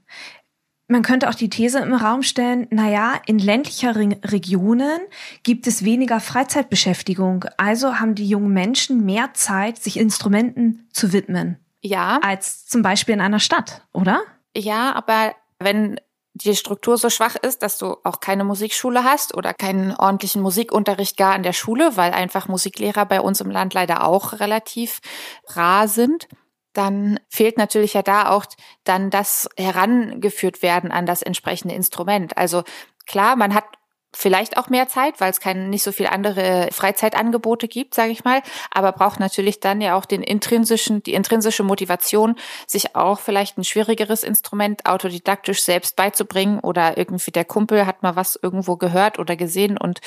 Man 0.91 1.03
könnte 1.03 1.29
auch 1.29 1.37
die 1.37 1.49
These 1.49 1.79
im 1.79 1.95
Raum 1.95 2.25
stellen, 2.25 2.67
naja, 2.71 3.15
in 3.25 3.39
ländlicheren 3.39 4.15
Regionen 4.25 5.01
gibt 5.45 5.69
es 5.69 5.85
weniger 5.85 6.19
Freizeitbeschäftigung. 6.19 7.45
Also 7.59 8.01
haben 8.01 8.17
die 8.17 8.29
jungen 8.29 8.53
Menschen 8.53 9.05
mehr 9.05 9.33
Zeit, 9.33 9.81
sich 9.81 9.97
Instrumenten 9.97 10.89
zu 10.93 11.13
widmen. 11.13 11.61
Ja. 11.81 12.19
Als 12.25 12.67
zum 12.67 12.83
Beispiel 12.83 13.15
in 13.15 13.21
einer 13.21 13.39
Stadt, 13.39 13.87
oder? 13.93 14.21
Ja, 14.57 14.93
aber 14.97 15.37
wenn 15.61 16.01
die 16.35 16.57
Struktur 16.57 16.99
so 16.99 17.09
schwach 17.09 17.37
ist, 17.37 17.63
dass 17.63 17.79
du 17.79 17.97
auch 18.03 18.19
keine 18.19 18.43
Musikschule 18.43 19.05
hast 19.05 19.37
oder 19.37 19.55
keinen 19.55 19.95
ordentlichen 19.95 20.43
Musikunterricht 20.43 21.17
gar 21.17 21.35
an 21.35 21.45
der 21.45 21.53
Schule, 21.53 21.97
weil 21.97 22.11
einfach 22.11 22.49
Musiklehrer 22.49 23.07
bei 23.07 23.21
uns 23.21 23.41
im 23.41 23.51
Land 23.51 23.75
leider 23.75 24.05
auch 24.05 24.41
relativ 24.41 24.99
rar 25.47 25.87
sind, 25.87 26.27
dann 26.73 27.19
fehlt 27.29 27.59
natürlich 27.59 27.95
ja 27.95 28.03
da 28.03 28.31
auch 28.31 28.47
dann 28.85 29.11
das 29.11 29.49
herangeführt 29.57 30.63
werden 30.63 30.93
an 30.93 31.07
das 31.07 31.23
entsprechende 31.23 31.75
Instrument. 31.75 32.37
Also 32.37 32.63
klar, 33.07 33.37
man 33.37 33.55
hat 33.55 33.65
vielleicht 34.13 34.57
auch 34.57 34.69
mehr 34.69 34.89
Zeit, 34.89 35.21
weil 35.21 35.31
es 35.31 35.41
keine 35.41 35.69
nicht 35.69 35.83
so 35.83 35.93
viel 35.93 36.07
andere 36.07 36.69
Freizeitangebote 36.73 37.69
gibt, 37.69 37.95
sage 37.95 38.11
ich 38.11 38.25
mal, 38.25 38.43
aber 38.71 38.93
braucht 38.93 39.21
natürlich 39.21 39.61
dann 39.61 39.81
ja 39.81 39.97
auch 39.97 40.05
den 40.05 40.23
intrinsischen 40.23 41.03
die 41.03 41.15
intrinsische 41.15 41.63
Motivation, 41.63 42.35
sich 42.67 42.97
auch 42.97 43.21
vielleicht 43.21 43.57
ein 43.57 43.65
schwierigeres 43.65 44.25
Instrument 44.25 44.87
autodidaktisch 44.87 45.63
selbst 45.63 45.97
beizubringen 45.97 46.59
oder 46.59 46.99
irgendwie 46.99 47.31
der 47.31 47.45
Kumpel 47.45 47.87
hat 47.87 48.03
mal 48.03 48.17
was 48.17 48.39
irgendwo 48.41 48.77
gehört 48.77 49.19
oder 49.19 49.37
gesehen 49.37 49.79
und 49.79 50.01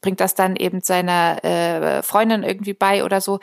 bringt 0.00 0.20
das 0.20 0.34
dann 0.34 0.56
eben 0.56 0.80
seiner 0.80 1.44
äh, 1.44 2.02
Freundin 2.02 2.42
irgendwie 2.42 2.74
bei 2.74 3.04
oder 3.04 3.20
so. 3.20 3.38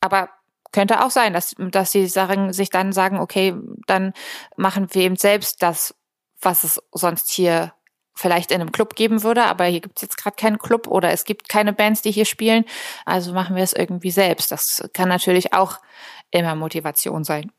Aber 0.00 0.28
könnte 0.72 1.04
auch 1.04 1.10
sein, 1.10 1.32
dass, 1.32 1.54
dass 1.58 1.92
sie 1.92 2.06
sagen, 2.06 2.52
sich 2.52 2.70
dann 2.70 2.92
sagen, 2.92 3.18
okay, 3.18 3.54
dann 3.86 4.12
machen 4.56 4.88
wir 4.92 5.02
eben 5.02 5.16
selbst 5.16 5.62
das, 5.62 5.94
was 6.40 6.64
es 6.64 6.82
sonst 6.92 7.30
hier 7.30 7.72
vielleicht 8.14 8.50
in 8.50 8.60
einem 8.60 8.72
Club 8.72 8.94
geben 8.94 9.22
würde, 9.22 9.44
aber 9.44 9.64
hier 9.64 9.80
gibt 9.80 9.98
es 9.98 10.02
jetzt 10.02 10.16
gerade 10.16 10.36
keinen 10.36 10.58
Club 10.58 10.86
oder 10.86 11.10
es 11.10 11.24
gibt 11.24 11.48
keine 11.48 11.72
Bands, 11.72 12.02
die 12.02 12.10
hier 12.10 12.24
spielen. 12.24 12.64
Also 13.06 13.32
machen 13.32 13.56
wir 13.56 13.62
es 13.62 13.72
irgendwie 13.72 14.10
selbst. 14.10 14.52
Das 14.52 14.88
kann 14.92 15.08
natürlich 15.08 15.54
auch 15.54 15.78
immer 16.30 16.54
Motivation 16.54 17.24
sein. 17.24 17.52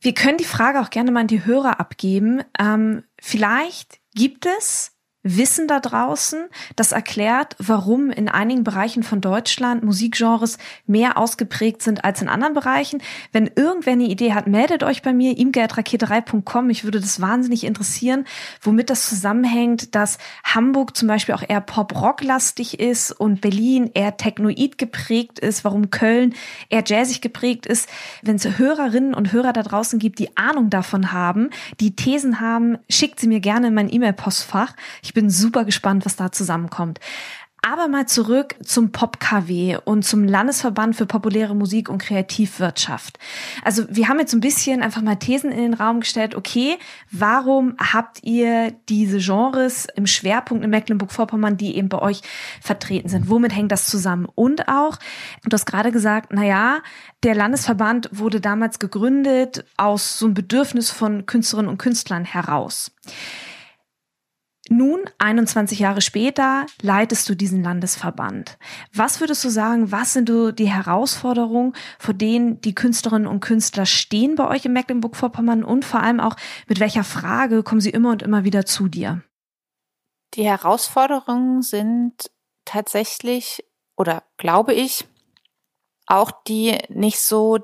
Wir 0.00 0.14
können 0.14 0.36
die 0.36 0.44
Frage 0.44 0.80
auch 0.80 0.90
gerne 0.90 1.12
mal 1.12 1.20
an 1.20 1.26
die 1.28 1.44
Hörer 1.44 1.78
abgeben. 1.78 2.42
Ähm, 2.58 3.04
vielleicht 3.20 4.00
gibt 4.14 4.46
es 4.46 4.92
Wissen 5.22 5.68
da 5.68 5.78
draußen, 5.78 6.48
das 6.74 6.90
erklärt, 6.90 7.54
warum 7.58 8.10
in 8.10 8.28
einigen 8.28 8.64
Bereichen 8.64 9.04
von 9.04 9.20
Deutschland 9.20 9.84
Musikgenres 9.84 10.58
mehr 10.86 11.16
ausgeprägt 11.16 11.82
sind 11.82 12.04
als 12.04 12.20
in 12.22 12.28
anderen 12.28 12.54
Bereichen. 12.54 13.00
Wenn 13.30 13.50
irgendwer 13.54 13.92
eine 13.92 14.04
Idee 14.04 14.34
hat, 14.34 14.48
meldet 14.48 14.82
euch 14.82 15.02
bei 15.02 15.12
mir, 15.12 15.36
imgeldrakete3.com. 15.36 16.70
Ich 16.70 16.82
würde 16.82 17.00
das 17.00 17.20
wahnsinnig 17.20 17.64
interessieren, 17.64 18.24
womit 18.60 18.90
das 18.90 19.08
zusammenhängt, 19.08 19.94
dass 19.94 20.18
Hamburg 20.42 20.96
zum 20.96 21.06
Beispiel 21.06 21.36
auch 21.36 21.44
eher 21.48 21.60
Pop-Rock-lastig 21.60 22.80
ist 22.80 23.12
und 23.12 23.40
Berlin 23.40 23.90
eher 23.94 24.16
Technoid 24.16 24.76
geprägt 24.76 25.38
ist, 25.38 25.64
warum 25.64 25.90
Köln 25.90 26.34
eher 26.68 26.82
jazzig 26.84 27.20
geprägt 27.20 27.66
ist. 27.66 27.88
Wenn 28.22 28.36
es 28.36 28.58
Hörerinnen 28.58 29.14
und 29.14 29.32
Hörer 29.32 29.52
da 29.52 29.62
draußen 29.62 29.98
gibt, 30.00 30.18
die 30.18 30.36
Ahnung 30.36 30.68
davon 30.68 31.12
haben, 31.12 31.50
die 31.78 31.94
Thesen 31.94 32.40
haben, 32.40 32.78
schickt 32.90 33.20
sie 33.20 33.28
mir 33.28 33.40
gerne 33.40 33.68
in 33.68 33.74
mein 33.74 33.92
E-Mail-Postfach. 33.92 34.74
Ich 35.02 35.11
ich 35.12 35.14
bin 35.14 35.28
super 35.28 35.66
gespannt, 35.66 36.06
was 36.06 36.16
da 36.16 36.32
zusammenkommt. 36.32 36.98
Aber 37.60 37.86
mal 37.86 38.06
zurück 38.06 38.54
zum 38.64 38.92
Pop-KW 38.92 39.76
und 39.84 40.06
zum 40.06 40.24
Landesverband 40.24 40.96
für 40.96 41.04
populäre 41.04 41.54
Musik 41.54 41.90
und 41.90 41.98
Kreativwirtschaft. 41.98 43.18
Also 43.62 43.84
wir 43.90 44.08
haben 44.08 44.18
jetzt 44.18 44.32
ein 44.32 44.40
bisschen 44.40 44.82
einfach 44.82 45.02
mal 45.02 45.16
Thesen 45.16 45.52
in 45.52 45.58
den 45.58 45.74
Raum 45.74 46.00
gestellt. 46.00 46.34
Okay, 46.34 46.78
warum 47.10 47.76
habt 47.78 48.24
ihr 48.24 48.72
diese 48.88 49.18
Genres 49.18 49.86
im 49.96 50.06
Schwerpunkt 50.06 50.64
in 50.64 50.70
Mecklenburg-Vorpommern, 50.70 51.58
die 51.58 51.76
eben 51.76 51.90
bei 51.90 51.98
euch 52.00 52.22
vertreten 52.62 53.10
sind? 53.10 53.28
Womit 53.28 53.54
hängt 53.54 53.70
das 53.70 53.84
zusammen? 53.84 54.26
Und 54.34 54.68
auch, 54.68 54.96
du 55.44 55.52
hast 55.52 55.66
gerade 55.66 55.92
gesagt, 55.92 56.30
na 56.32 56.44
ja, 56.44 56.80
der 57.22 57.34
Landesverband 57.34 58.08
wurde 58.12 58.40
damals 58.40 58.78
gegründet 58.78 59.66
aus 59.76 60.18
so 60.18 60.24
einem 60.24 60.34
Bedürfnis 60.34 60.90
von 60.90 61.26
Künstlerinnen 61.26 61.70
und 61.70 61.76
Künstlern 61.76 62.24
heraus. 62.24 62.92
Nun, 64.68 65.00
21 65.18 65.80
Jahre 65.80 66.00
später, 66.00 66.66
leitest 66.80 67.28
du 67.28 67.34
diesen 67.34 67.64
Landesverband. 67.64 68.58
Was 68.94 69.20
würdest 69.20 69.42
du 69.44 69.48
sagen, 69.48 69.90
was 69.90 70.12
sind 70.12 70.28
du 70.28 70.52
die 70.52 70.70
Herausforderungen, 70.70 71.74
vor 71.98 72.14
denen 72.14 72.60
die 72.60 72.74
Künstlerinnen 72.74 73.26
und 73.26 73.40
Künstler 73.40 73.86
stehen 73.86 74.36
bei 74.36 74.46
euch 74.46 74.64
in 74.64 74.72
Mecklenburg-Vorpommern 74.72 75.64
und 75.64 75.84
vor 75.84 76.00
allem 76.00 76.20
auch 76.20 76.36
mit 76.68 76.78
welcher 76.78 77.02
Frage 77.02 77.64
kommen 77.64 77.80
sie 77.80 77.90
immer 77.90 78.10
und 78.10 78.22
immer 78.22 78.44
wieder 78.44 78.64
zu 78.64 78.86
dir? 78.86 79.22
Die 80.34 80.44
Herausforderungen 80.44 81.62
sind 81.62 82.30
tatsächlich 82.64 83.64
oder 83.96 84.22
glaube 84.36 84.72
ich 84.74 85.06
auch 86.06 86.30
die 86.46 86.78
nicht 86.88 87.20
so 87.20 87.58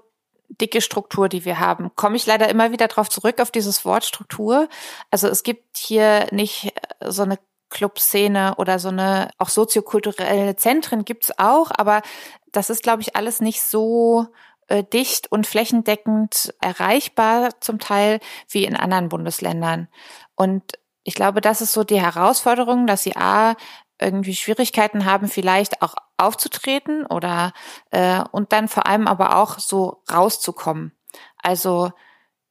dicke 0.61 0.81
Struktur, 0.81 1.29
die 1.29 1.45
wir 1.45 1.59
haben. 1.61 1.91
Komme 1.97 2.17
ich 2.17 2.27
leider 2.27 2.49
immer 2.49 2.73
wieder 2.73 2.89
darauf 2.89 3.09
zurück, 3.09 3.41
auf 3.41 3.51
dieses 3.51 3.85
Wort 3.85 4.05
Struktur. 4.05 4.69
Also 5.11 5.29
es 5.29 5.43
gibt 5.43 5.77
hier 5.77 6.27
nicht 6.31 6.73
äh, 7.01 7.11
so 7.11 7.23
eine 7.23 7.39
Clubszene 7.71 8.55
oder 8.57 8.79
so 8.79 8.89
eine 8.89 9.31
auch 9.39 9.51
soziokulturelle 9.51 10.57
Zentren 10.57 11.05
gibt's 11.05 11.39
auch, 11.39 11.71
aber 11.77 12.03
das 12.51 12.71
ist, 12.71 12.83
glaube 12.83 13.03
ich, 13.03 13.15
alles 13.15 13.41
nicht 13.41 13.63
so 13.63 14.29
äh, 14.69 14.85
dicht 14.85 15.31
und 15.31 15.47
flächendeckend 15.47 16.55
erreichbar 16.61 17.51
zum 17.61 17.79
Teil 17.79 18.21
wie 18.49 18.65
in 18.65 18.77
anderen 18.77 19.09
Bundesländern. 19.09 19.89
Und 20.35 20.79
ich 21.05 21.15
glaube, 21.15 21.41
das 21.41 21.61
ist 21.61 21.73
so 21.73 21.85
die 21.85 22.01
Herausforderung, 22.01 22.87
dass 22.87 23.03
sie 23.03 23.17
A, 23.17 23.57
irgendwie 24.01 24.35
Schwierigkeiten 24.35 25.05
haben, 25.05 25.29
vielleicht 25.29 25.83
auch 25.83 25.95
aufzutreten 26.17 27.07
oder 27.07 27.53
äh, 27.91 28.23
und 28.33 28.53
dann 28.53 28.69
vor 28.69 28.87
allem 28.87 29.07
aber 29.07 29.37
auch 29.37 29.59
so 29.59 30.03
rauszukommen. 30.11 30.93
Also 31.43 31.93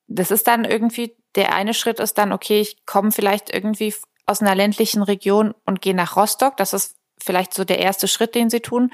das 0.08 0.32
ist 0.32 0.48
dann 0.48 0.66
irgendwie, 0.66 1.16
der 1.36 1.54
eine 1.54 1.74
Schritt 1.74 2.00
ist 2.00 2.18
dann, 2.18 2.32
okay, 2.32 2.60
ich 2.60 2.86
komme 2.86 3.12
vielleicht 3.12 3.54
irgendwie 3.54 3.94
aus 4.25 4.42
einer 4.42 4.56
ländlichen 4.56 5.04
Region 5.04 5.54
und 5.66 5.82
gehe 5.82 5.96
nach 5.96 6.16
Rostock. 6.16 6.58
Das 6.58 6.74
ist 6.74 6.98
vielleicht 7.22 7.54
so 7.54 7.63
der 7.63 7.80
erste 7.80 8.08
Schritt, 8.08 8.36
den 8.36 8.50
sie 8.50 8.60
tun, 8.60 8.92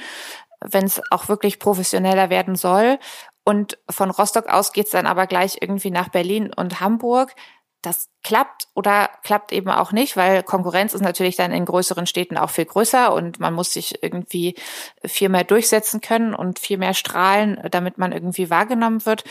wenn 0.61 0.85
es 0.85 1.01
auch 1.11 1.27
wirklich 1.27 1.59
professioneller 1.59 2.29
werden 2.29 2.55
soll. 2.55 2.99
Und 3.43 3.77
von 3.89 4.09
Rostock 4.09 4.47
aus 4.47 4.71
geht's 4.71 4.91
dann 4.91 5.05
aber 5.05 5.27
gleich 5.27 5.57
irgendwie 5.61 5.91
nach 5.91 6.09
Berlin 6.09 6.51
und 6.53 6.79
Hamburg 6.79 7.35
das 7.83 8.09
klappt 8.23 8.67
oder 8.73 9.09
klappt 9.23 9.51
eben 9.51 9.69
auch 9.69 9.91
nicht, 9.91 10.15
weil 10.17 10.41
Konkurrenz 10.41 10.93
ist 10.93 11.01
natürlich 11.01 11.35
dann 11.35 11.51
in 11.51 11.65
größeren 11.65 12.07
Städten 12.07 12.37
auch 12.37 12.49
viel 12.49 12.65
größer 12.65 13.13
und 13.13 13.39
man 13.39 13.53
muss 13.53 13.73
sich 13.73 14.01
irgendwie 14.01 14.55
viel 15.03 15.29
mehr 15.29 15.43
durchsetzen 15.43 16.01
können 16.01 16.33
und 16.33 16.59
viel 16.59 16.77
mehr 16.77 16.93
strahlen, 16.93 17.59
damit 17.69 17.97
man 17.97 18.13
irgendwie 18.13 18.49
wahrgenommen 18.49 19.05
wird. 19.05 19.25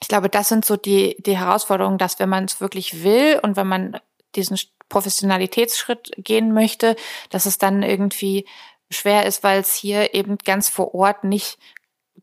Ich 0.00 0.08
glaube, 0.08 0.28
das 0.28 0.48
sind 0.48 0.64
so 0.64 0.76
die, 0.76 1.16
die 1.18 1.36
Herausforderungen, 1.36 1.98
dass 1.98 2.18
wenn 2.20 2.28
man 2.28 2.44
es 2.44 2.60
wirklich 2.60 3.02
will 3.02 3.40
und 3.42 3.56
wenn 3.56 3.66
man 3.66 4.00
diesen 4.36 4.58
Professionalitätsschritt 4.88 6.12
gehen 6.16 6.52
möchte, 6.52 6.94
dass 7.30 7.46
es 7.46 7.58
dann 7.58 7.82
irgendwie 7.82 8.46
schwer 8.88 9.26
ist, 9.26 9.42
weil 9.42 9.60
es 9.60 9.74
hier 9.74 10.14
eben 10.14 10.38
ganz 10.38 10.68
vor 10.68 10.94
Ort 10.94 11.24
nicht 11.24 11.58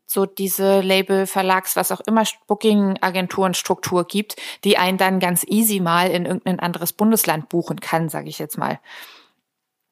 so 0.06 0.26
diese 0.26 0.80
Label, 0.80 1.26
Verlags, 1.26 1.76
was 1.76 1.92
auch 1.92 2.00
immer 2.00 2.24
Booking-Agenturen-Struktur 2.46 4.06
gibt, 4.06 4.36
die 4.64 4.78
einen 4.78 4.98
dann 4.98 5.20
ganz 5.20 5.44
easy 5.46 5.80
mal 5.80 6.10
in 6.10 6.26
irgendein 6.26 6.60
anderes 6.60 6.92
Bundesland 6.92 7.48
buchen 7.48 7.80
kann, 7.80 8.08
sage 8.08 8.28
ich 8.28 8.38
jetzt 8.38 8.58
mal. 8.58 8.80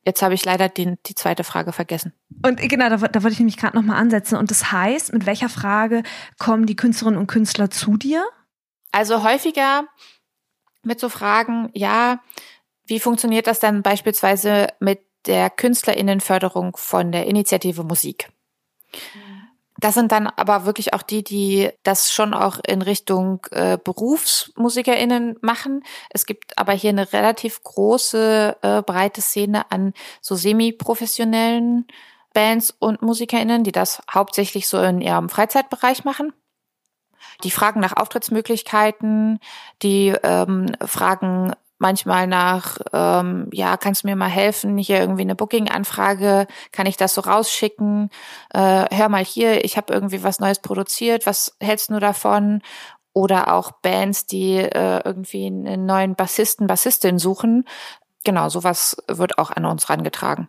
Jetzt 0.05 0.23
habe 0.23 0.35
ich 0.35 0.45
leider 0.45 0.69
den, 0.69 0.99
die 1.07 1.15
zweite 1.15 1.45
Frage 1.45 1.73
vergessen. 1.73 2.13
Und 2.45 2.59
genau, 2.61 2.89
da, 2.89 2.97
da 2.97 3.23
wollte 3.23 3.35
ich 3.35 3.39
nämlich 3.39 3.57
gerade 3.57 3.77
nochmal 3.77 3.99
ansetzen. 3.99 4.37
Und 4.37 4.51
das 4.51 4.73
heißt, 4.73 5.13
mit 5.13 5.27
welcher 5.27 5.49
Frage 5.49 6.03
kommen 6.39 6.67
die 6.67 6.75
Künstlerinnen 6.75 7.21
und 7.21 7.29
Künstler 7.29 7.71
zu 7.71 7.97
dir? 7.97 8.27
Also 8.91 9.23
häufiger 9.23 9.85
mit 10.83 10.99
so 10.99 11.09
Fragen, 11.09 11.71
ja, 11.73 12.21
wie 12.85 12.99
funktioniert 12.99 13.47
das 13.47 13.61
dann 13.61 13.83
beispielsweise 13.83 14.69
mit 14.81 15.01
der 15.27 15.51
Künstlerinnenförderung 15.51 16.77
von 16.77 17.13
der 17.13 17.27
Initiative 17.27 17.85
Musik? 17.85 18.29
Mhm. 18.93 19.22
Das 19.83 19.95
sind 19.95 20.13
dann 20.13 20.29
aber 20.29 20.65
wirklich 20.65 20.95
auch 20.95 21.03
die, 21.03 21.25
die 21.25 21.69
das 21.83 22.13
schon 22.13 22.35
auch 22.35 22.61
in 22.65 22.83
Richtung 22.83 23.45
äh, 23.51 23.77
BerufsmusikerInnen 23.83 25.39
machen. 25.41 25.83
Es 26.09 26.25
gibt 26.25 26.57
aber 26.57 26.73
hier 26.73 26.91
eine 26.91 27.13
relativ 27.13 27.65
große, 27.65 28.59
äh, 28.63 28.83
breite 28.83 29.21
Szene 29.21 29.73
an 29.73 29.93
so 30.21 30.37
semi-professionellen 30.37 31.89
Bands 32.33 32.73
und 32.79 33.03
MusikerInnen, 33.03 33.65
die 33.65 33.73
das 33.73 34.01
hauptsächlich 34.09 34.69
so 34.69 34.81
in 34.81 35.01
ihrem 35.01 35.29
Freizeitbereich 35.29 36.05
machen. 36.05 36.33
Die 37.43 37.51
fragen 37.51 37.81
nach 37.81 37.97
Auftrittsmöglichkeiten, 37.97 39.41
die 39.83 40.15
ähm, 40.23 40.77
fragen 40.87 41.55
manchmal 41.83 42.27
nach, 42.27 42.79
ähm, 42.95 43.49
ja, 43.53 43.77
kannst 43.77 44.05
du 44.05 44.07
mir 44.07 44.17
mal 44.17 44.31
helfen, 44.31 44.79
hier 44.79 45.01
irgendwie 45.01 45.23
eine 45.23 45.35
Booking-Anfrage, 45.35 46.47
kann 46.71 46.87
ich 46.87 46.97
das 46.97 47.13
so 47.13 47.21
rausschicken? 47.21 48.09
Äh, 48.55 48.87
hör 48.91 49.11
mal 49.11 49.25
hier, 49.25 49.65
ich 49.65 49.77
habe 49.77 49.93
irgendwie 49.93 50.23
was 50.23 50.41
Neues 50.41 50.61
produziert, 50.61 51.27
was 51.27 51.55
hältst 51.61 51.91
du 51.91 51.99
davon? 51.99 52.63
Oder 53.13 53.53
auch 53.53 53.73
Bands, 53.83 54.25
die 54.25 54.57
äh, 54.57 55.03
irgendwie 55.05 55.47
einen 55.47 55.85
neuen 55.85 56.15
Bassisten, 56.15 56.67
Bassistin 56.67 57.19
suchen. 57.19 57.67
Genau, 58.25 58.49
sowas 58.49 58.97
wird 59.09 59.37
auch 59.37 59.51
an 59.51 59.67
uns 59.67 59.91
rangetragen. 59.91 60.49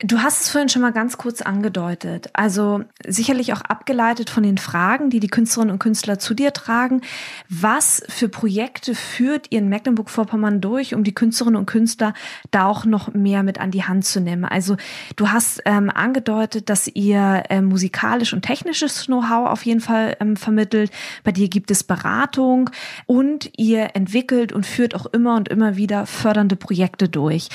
Du 0.00 0.20
hast 0.20 0.42
es 0.42 0.48
vorhin 0.48 0.68
schon 0.68 0.82
mal 0.82 0.92
ganz 0.92 1.18
kurz 1.18 1.42
angedeutet. 1.42 2.30
Also 2.32 2.84
sicherlich 3.04 3.52
auch 3.52 3.62
abgeleitet 3.62 4.30
von 4.30 4.44
den 4.44 4.56
Fragen, 4.56 5.10
die 5.10 5.18
die 5.18 5.26
Künstlerinnen 5.26 5.72
und 5.72 5.80
Künstler 5.80 6.20
zu 6.20 6.34
dir 6.34 6.52
tragen. 6.52 7.00
Was 7.48 8.04
für 8.08 8.28
Projekte 8.28 8.94
führt 8.94 9.48
ihr 9.50 9.58
in 9.58 9.68
Mecklenburg-Vorpommern 9.68 10.60
durch, 10.60 10.94
um 10.94 11.02
die 11.02 11.14
Künstlerinnen 11.14 11.58
und 11.58 11.66
Künstler 11.66 12.14
da 12.52 12.66
auch 12.66 12.84
noch 12.84 13.12
mehr 13.12 13.42
mit 13.42 13.58
an 13.58 13.72
die 13.72 13.82
Hand 13.82 14.04
zu 14.04 14.20
nehmen? 14.20 14.44
Also 14.44 14.76
du 15.16 15.32
hast 15.32 15.62
ähm, 15.64 15.90
angedeutet, 15.90 16.70
dass 16.70 16.86
ihr 16.86 17.42
ähm, 17.50 17.64
musikalisch 17.64 18.32
und 18.32 18.42
technisches 18.42 19.06
Know-how 19.06 19.48
auf 19.48 19.66
jeden 19.66 19.80
Fall 19.80 20.16
ähm, 20.20 20.36
vermittelt. 20.36 20.92
Bei 21.24 21.32
dir 21.32 21.48
gibt 21.48 21.72
es 21.72 21.82
Beratung 21.82 22.70
und 23.06 23.50
ihr 23.56 23.96
entwickelt 23.96 24.52
und 24.52 24.64
führt 24.64 24.94
auch 24.94 25.06
immer 25.06 25.34
und 25.34 25.48
immer 25.48 25.74
wieder 25.74 26.06
fördernde 26.06 26.54
Projekte 26.54 27.08
durch. 27.08 27.48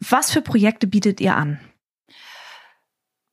Was 0.00 0.30
für 0.30 0.40
Projekte 0.40 0.86
bietet 0.86 1.20
ihr 1.20 1.36
an? 1.36 1.58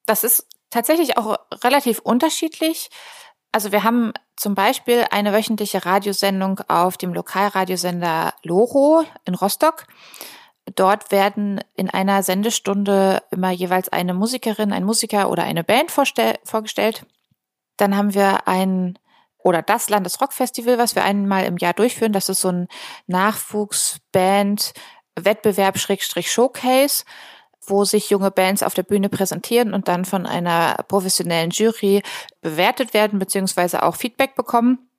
Das 0.05 0.23
ist 0.23 0.47
tatsächlich 0.69 1.17
auch 1.17 1.37
relativ 1.63 1.99
unterschiedlich. 1.99 2.89
Also 3.51 3.71
wir 3.71 3.83
haben 3.83 4.13
zum 4.37 4.55
Beispiel 4.55 5.05
eine 5.11 5.33
wöchentliche 5.33 5.85
Radiosendung 5.85 6.61
auf 6.67 6.97
dem 6.97 7.13
Lokalradiosender 7.13 8.33
Loro 8.43 9.03
in 9.25 9.35
Rostock. 9.35 9.85
Dort 10.75 11.11
werden 11.11 11.61
in 11.75 11.89
einer 11.89 12.23
Sendestunde 12.23 13.21
immer 13.31 13.51
jeweils 13.51 13.89
eine 13.89 14.13
Musikerin, 14.13 14.71
ein 14.71 14.83
Musiker 14.83 15.29
oder 15.29 15.43
eine 15.43 15.63
Band 15.63 15.91
vorgestellt. 15.91 17.05
Dann 17.77 17.97
haben 17.97 18.13
wir 18.13 18.47
ein 18.47 18.97
oder 19.43 19.61
das 19.61 19.89
Landesrockfestival, 19.89 20.77
was 20.77 20.95
wir 20.95 21.03
einmal 21.03 21.45
im 21.45 21.57
Jahr 21.57 21.73
durchführen. 21.73 22.13
Das 22.13 22.29
ist 22.29 22.41
so 22.41 22.49
ein 22.49 22.67
Nachwuchsband 23.07 24.73
Wettbewerb 25.15 25.77
Schrägstrich 25.77 26.31
Showcase 26.31 27.03
wo 27.71 27.85
sich 27.85 28.09
junge 28.11 28.29
Bands 28.29 28.61
auf 28.61 28.75
der 28.75 28.83
Bühne 28.83 29.09
präsentieren 29.09 29.73
und 29.73 29.87
dann 29.87 30.05
von 30.05 30.27
einer 30.27 30.75
professionellen 30.87 31.49
Jury 31.49 32.03
bewertet 32.41 32.93
werden, 32.93 33.17
beziehungsweise 33.17 33.81
auch 33.81 33.95
Feedback 33.95 34.35
bekommen 34.35 34.89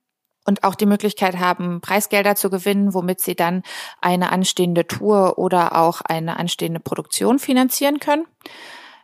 und 0.45 0.63
auch 0.63 0.75
die 0.75 0.85
Möglichkeit 0.85 1.37
haben, 1.37 1.79
Preisgelder 1.79 2.35
zu 2.35 2.49
gewinnen, 2.49 2.93
womit 2.93 3.21
sie 3.21 3.35
dann 3.35 3.63
eine 4.01 4.31
anstehende 4.31 4.87
Tour 4.87 5.37
oder 5.37 5.77
auch 5.77 6.01
eine 6.01 6.37
anstehende 6.37 6.81
Produktion 6.81 7.39
finanzieren 7.39 7.99
können. 7.99 8.25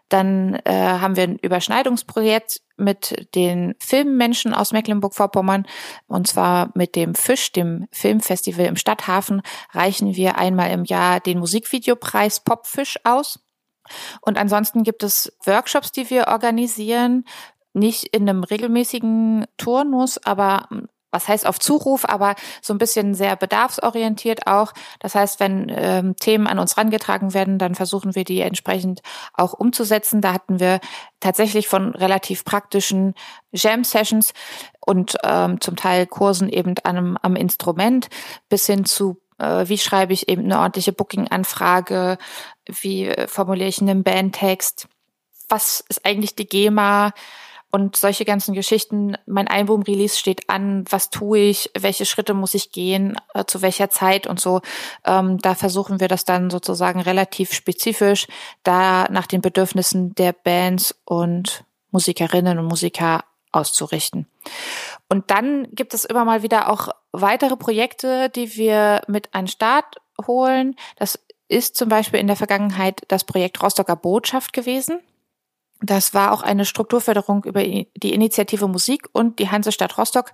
Dann 0.10 0.56
äh, 0.66 0.74
haben 0.74 1.16
wir 1.16 1.24
ein 1.24 1.38
Überschneidungsprojekt 1.38 2.62
mit 2.78 3.30
den 3.36 3.76
Filmmenschen 3.80 4.56
aus 4.56 4.72
Mecklenburg-Vorpommern. 4.72 5.68
Und 6.08 6.28
zwar 6.28 6.72
mit 6.74 6.96
dem 6.96 7.14
Fisch, 7.14 7.52
dem 7.52 7.88
Filmfestival 7.92 8.66
im 8.66 8.76
Stadthafen, 8.76 9.44
reichen 9.72 10.16
wir 10.16 10.38
einmal 10.38 10.72
im 10.72 10.84
Jahr 10.84 11.20
den 11.20 11.38
Musikvideopreis 11.38 12.40
Popfisch 12.40 13.00
aus. 13.04 13.40
Und 14.22 14.38
ansonsten 14.38 14.84
gibt 14.84 15.04
es 15.04 15.34
Workshops, 15.46 15.92
die 15.92 16.10
wir 16.10 16.28
organisieren, 16.28 17.26
nicht 17.74 18.06
in 18.06 18.28
einem 18.28 18.44
regelmäßigen 18.44 19.46
Turnus, 19.58 20.18
aber 20.24 20.68
was 21.12 21.28
heißt 21.28 21.48
auf 21.48 21.60
Zuruf, 21.60 22.06
aber 22.06 22.36
so 22.62 22.74
ein 22.74 22.78
bisschen 22.78 23.14
sehr 23.16 23.36
bedarfsorientiert 23.36 24.48
auch. 24.48 24.74
Das 25.00 25.16
heißt, 25.16 25.40
wenn 25.40 25.68
ähm, 25.70 26.16
Themen 26.16 26.48
an 26.48 26.60
uns 26.60 26.78
rangetragen 26.78 27.34
werden, 27.34 27.58
dann 27.58 27.76
versuchen 27.76 28.16
wir 28.16 28.24
die 28.24 28.42
entsprechend 28.42 29.02
auch 29.34 29.54
umzusetzen. 29.54 30.22
Da 30.22 30.34
hatten 30.34 30.60
wir 30.60 30.80
tatsächlich 31.20 31.68
von 31.68 31.96
relativ 31.96 32.46
praktischen 32.46 33.16
Jam-Sessions 33.52 34.34
und 34.86 35.18
ähm, 35.24 35.60
zum 35.62 35.76
Teil 35.76 36.06
Kursen 36.06 36.50
eben 36.50 36.76
an 36.84 37.18
am 37.22 37.36
Instrument 37.36 38.10
bis 38.48 38.66
hin 38.66 38.86
zu 38.86 39.20
wie 39.40 39.78
schreibe 39.78 40.14
ich 40.14 40.30
eben 40.30 40.44
eine 40.44 40.60
ordentliche 40.60 40.94
Booking-Anfrage, 40.94 42.18
wie 42.66 43.08
äh, 43.08 43.28
formuliere 43.28 43.70
ich 43.70 43.82
einen 43.82 44.04
Bandtext, 44.04 44.88
was 45.48 45.84
ist 45.90 46.06
eigentlich 46.06 46.36
die 46.36 46.48
GEMA 46.48 47.14
und 47.72 47.96
solche 47.96 48.26
ganzen 48.26 48.54
Geschichten. 48.54 49.16
Mein 49.26 49.48
Album-Release 49.48 50.18
steht 50.18 50.50
an, 50.50 50.86
was 50.90 51.10
tue 51.10 51.40
ich, 51.40 51.70
welche 51.78 52.06
Schritte 52.06 52.34
muss 52.34 52.54
ich 52.54 52.72
gehen, 52.72 53.16
äh, 53.34 53.46
zu 53.46 53.62
welcher 53.62 53.90
Zeit 53.90 54.28
und 54.28 54.40
so. 54.40 54.62
Ähm, 55.06 55.38
da 55.40 55.56
versuchen 55.56 56.00
wir 56.00 56.08
das 56.08 56.26
dann 56.26 56.50
sozusagen 56.50 57.00
relativ 57.00 57.54
spezifisch, 57.54 58.28
da 58.64 59.08
nach 59.10 59.28
den 59.28 59.42
Bedürfnissen 59.42 60.16
der 60.16 60.34
Bands 60.34 60.96
und 61.06 61.64
Musikerinnen 61.92 62.60
und 62.60 62.66
Musiker 62.66 63.24
auszurichten. 63.52 64.28
Und 65.10 65.32
dann 65.32 65.68
gibt 65.72 65.94
es 65.94 66.06
immer 66.06 66.24
mal 66.24 66.44
wieder 66.44 66.70
auch 66.70 66.90
weitere 67.12 67.58
Projekte, 67.58 68.30
die 68.30 68.56
wir 68.56 69.02
mit 69.08 69.34
an 69.34 69.48
Start 69.48 69.98
holen. 70.28 70.76
Das 70.98 71.20
ist 71.48 71.76
zum 71.76 71.90
Beispiel 71.90 72.20
in 72.20 72.28
der 72.28 72.36
Vergangenheit 72.36 73.02
das 73.08 73.24
Projekt 73.24 73.62
Rostocker 73.62 73.96
Botschaft 73.96 74.54
gewesen. 74.54 75.00
Das 75.82 76.14
war 76.14 76.34
auch 76.34 76.42
eine 76.42 76.66
Strukturförderung 76.66 77.46
über 77.46 77.64
die 77.64 78.14
Initiative 78.14 78.68
Musik 78.68 79.08
und 79.14 79.40
die 79.40 79.50
Hansestadt 79.50 79.98
Rostock. 79.98 80.34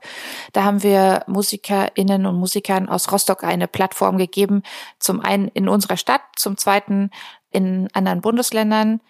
Da 0.53 0.63
haben 0.63 0.81
wir 0.81 1.23
Musikerinnen 1.27 2.25
und 2.25 2.35
Musikern 2.35 2.89
aus 2.89 3.11
Rostock 3.11 3.43
eine 3.43 3.67
Plattform 3.67 4.17
gegeben. 4.17 4.63
Zum 4.99 5.21
einen 5.21 5.47
in 5.49 5.69
unserer 5.69 5.97
Stadt, 5.97 6.21
zum 6.35 6.57
zweiten 6.57 7.11
in 7.51 7.87
anderen 7.93 8.21
Bundesländern, 8.21 9.01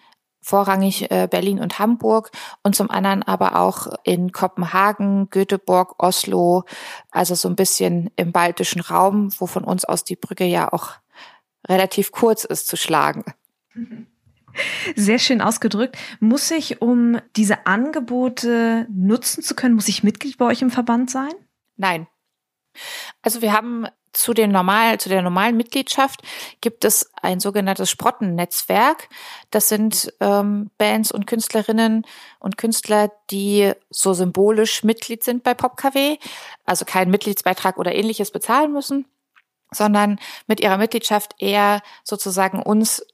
vorrangig 0.46 1.10
äh, 1.10 1.26
Berlin 1.28 1.58
und 1.58 1.80
Hamburg 1.80 2.30
und 2.62 2.76
zum 2.76 2.88
anderen 2.88 3.24
aber 3.24 3.56
auch 3.56 3.88
in 4.04 4.30
Kopenhagen, 4.30 5.28
Göteborg, 5.30 6.00
Oslo, 6.00 6.62
also 7.10 7.34
so 7.34 7.48
ein 7.48 7.56
bisschen 7.56 8.12
im 8.14 8.30
baltischen 8.30 8.80
Raum, 8.80 9.30
wo 9.38 9.46
von 9.46 9.64
uns 9.64 9.84
aus 9.84 10.04
die 10.04 10.14
Brücke 10.14 10.44
ja 10.44 10.72
auch 10.72 10.92
relativ 11.68 12.12
kurz 12.12 12.44
ist 12.44 12.68
zu 12.68 12.76
schlagen. 12.76 13.24
Sehr 14.94 15.18
schön 15.18 15.40
ausgedrückt. 15.40 15.98
Muss 16.20 16.48
ich, 16.52 16.80
um 16.80 17.18
diese 17.34 17.66
Angebote 17.66 18.86
nutzen 18.88 19.42
zu 19.42 19.56
können, 19.56 19.74
muss 19.74 19.88
ich 19.88 20.04
Mitglied 20.04 20.38
bei 20.38 20.44
euch 20.44 20.62
im 20.62 20.70
Verband 20.70 21.10
sein? 21.10 21.32
Nein. 21.76 22.06
Also 23.20 23.42
wir 23.42 23.52
haben 23.52 23.86
zu 24.16 24.32
den 24.32 24.50
normal, 24.50 24.98
zu 24.98 25.08
der 25.08 25.20
normalen 25.20 25.56
Mitgliedschaft 25.56 26.22
gibt 26.60 26.84
es 26.84 27.10
ein 27.20 27.38
sogenanntes 27.38 27.90
Sprottennetzwerk. 27.90 29.08
Das 29.50 29.68
sind 29.68 30.12
ähm, 30.20 30.70
Bands 30.78 31.12
und 31.12 31.26
Künstlerinnen 31.26 32.06
und 32.38 32.56
Künstler, 32.56 33.12
die 33.30 33.72
so 33.90 34.14
symbolisch 34.14 34.84
Mitglied 34.84 35.22
sind 35.22 35.42
bei 35.42 35.52
PopKW, 35.52 36.16
also 36.64 36.84
keinen 36.84 37.10
Mitgliedsbeitrag 37.10 37.76
oder 37.76 37.94
ähnliches 37.94 38.30
bezahlen 38.30 38.72
müssen, 38.72 39.06
sondern 39.70 40.18
mit 40.46 40.60
ihrer 40.60 40.78
Mitgliedschaft 40.78 41.34
eher 41.38 41.82
sozusagen 42.02 42.62
uns 42.62 43.04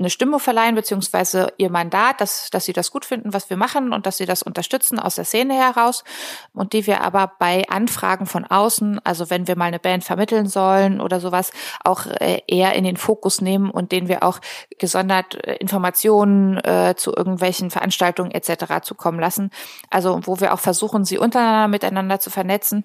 eine 0.00 0.10
Stimme 0.10 0.40
verleihen, 0.40 0.74
beziehungsweise 0.74 1.52
ihr 1.58 1.70
Mandat, 1.70 2.20
dass, 2.20 2.50
dass 2.50 2.64
sie 2.64 2.72
das 2.72 2.90
gut 2.90 3.04
finden, 3.04 3.32
was 3.32 3.50
wir 3.50 3.56
machen 3.56 3.92
und 3.92 4.06
dass 4.06 4.16
sie 4.16 4.26
das 4.26 4.42
unterstützen 4.42 4.98
aus 4.98 5.14
der 5.14 5.24
Szene 5.24 5.54
heraus 5.54 6.04
und 6.52 6.72
die 6.72 6.86
wir 6.86 7.02
aber 7.02 7.32
bei 7.38 7.68
Anfragen 7.68 8.26
von 8.26 8.44
außen, 8.44 8.98
also 9.04 9.30
wenn 9.30 9.46
wir 9.46 9.56
mal 9.56 9.66
eine 9.66 9.78
Band 9.78 10.02
vermitteln 10.02 10.46
sollen 10.46 11.00
oder 11.00 11.20
sowas, 11.20 11.52
auch 11.84 12.06
äh, 12.06 12.40
eher 12.48 12.72
in 12.74 12.84
den 12.84 12.96
Fokus 12.96 13.40
nehmen 13.40 13.70
und 13.70 13.92
denen 13.92 14.08
wir 14.08 14.22
auch 14.22 14.40
gesondert 14.78 15.34
äh, 15.46 15.56
Informationen 15.56 16.56
äh, 16.58 16.94
zu 16.96 17.14
irgendwelchen 17.14 17.70
Veranstaltungen 17.70 18.32
etc. 18.32 18.82
zukommen 18.82 19.20
lassen. 19.20 19.50
Also 19.90 20.20
wo 20.24 20.40
wir 20.40 20.54
auch 20.54 20.60
versuchen, 20.60 21.04
sie 21.04 21.18
untereinander 21.18 21.68
miteinander 21.68 22.20
zu 22.20 22.30
vernetzen, 22.30 22.84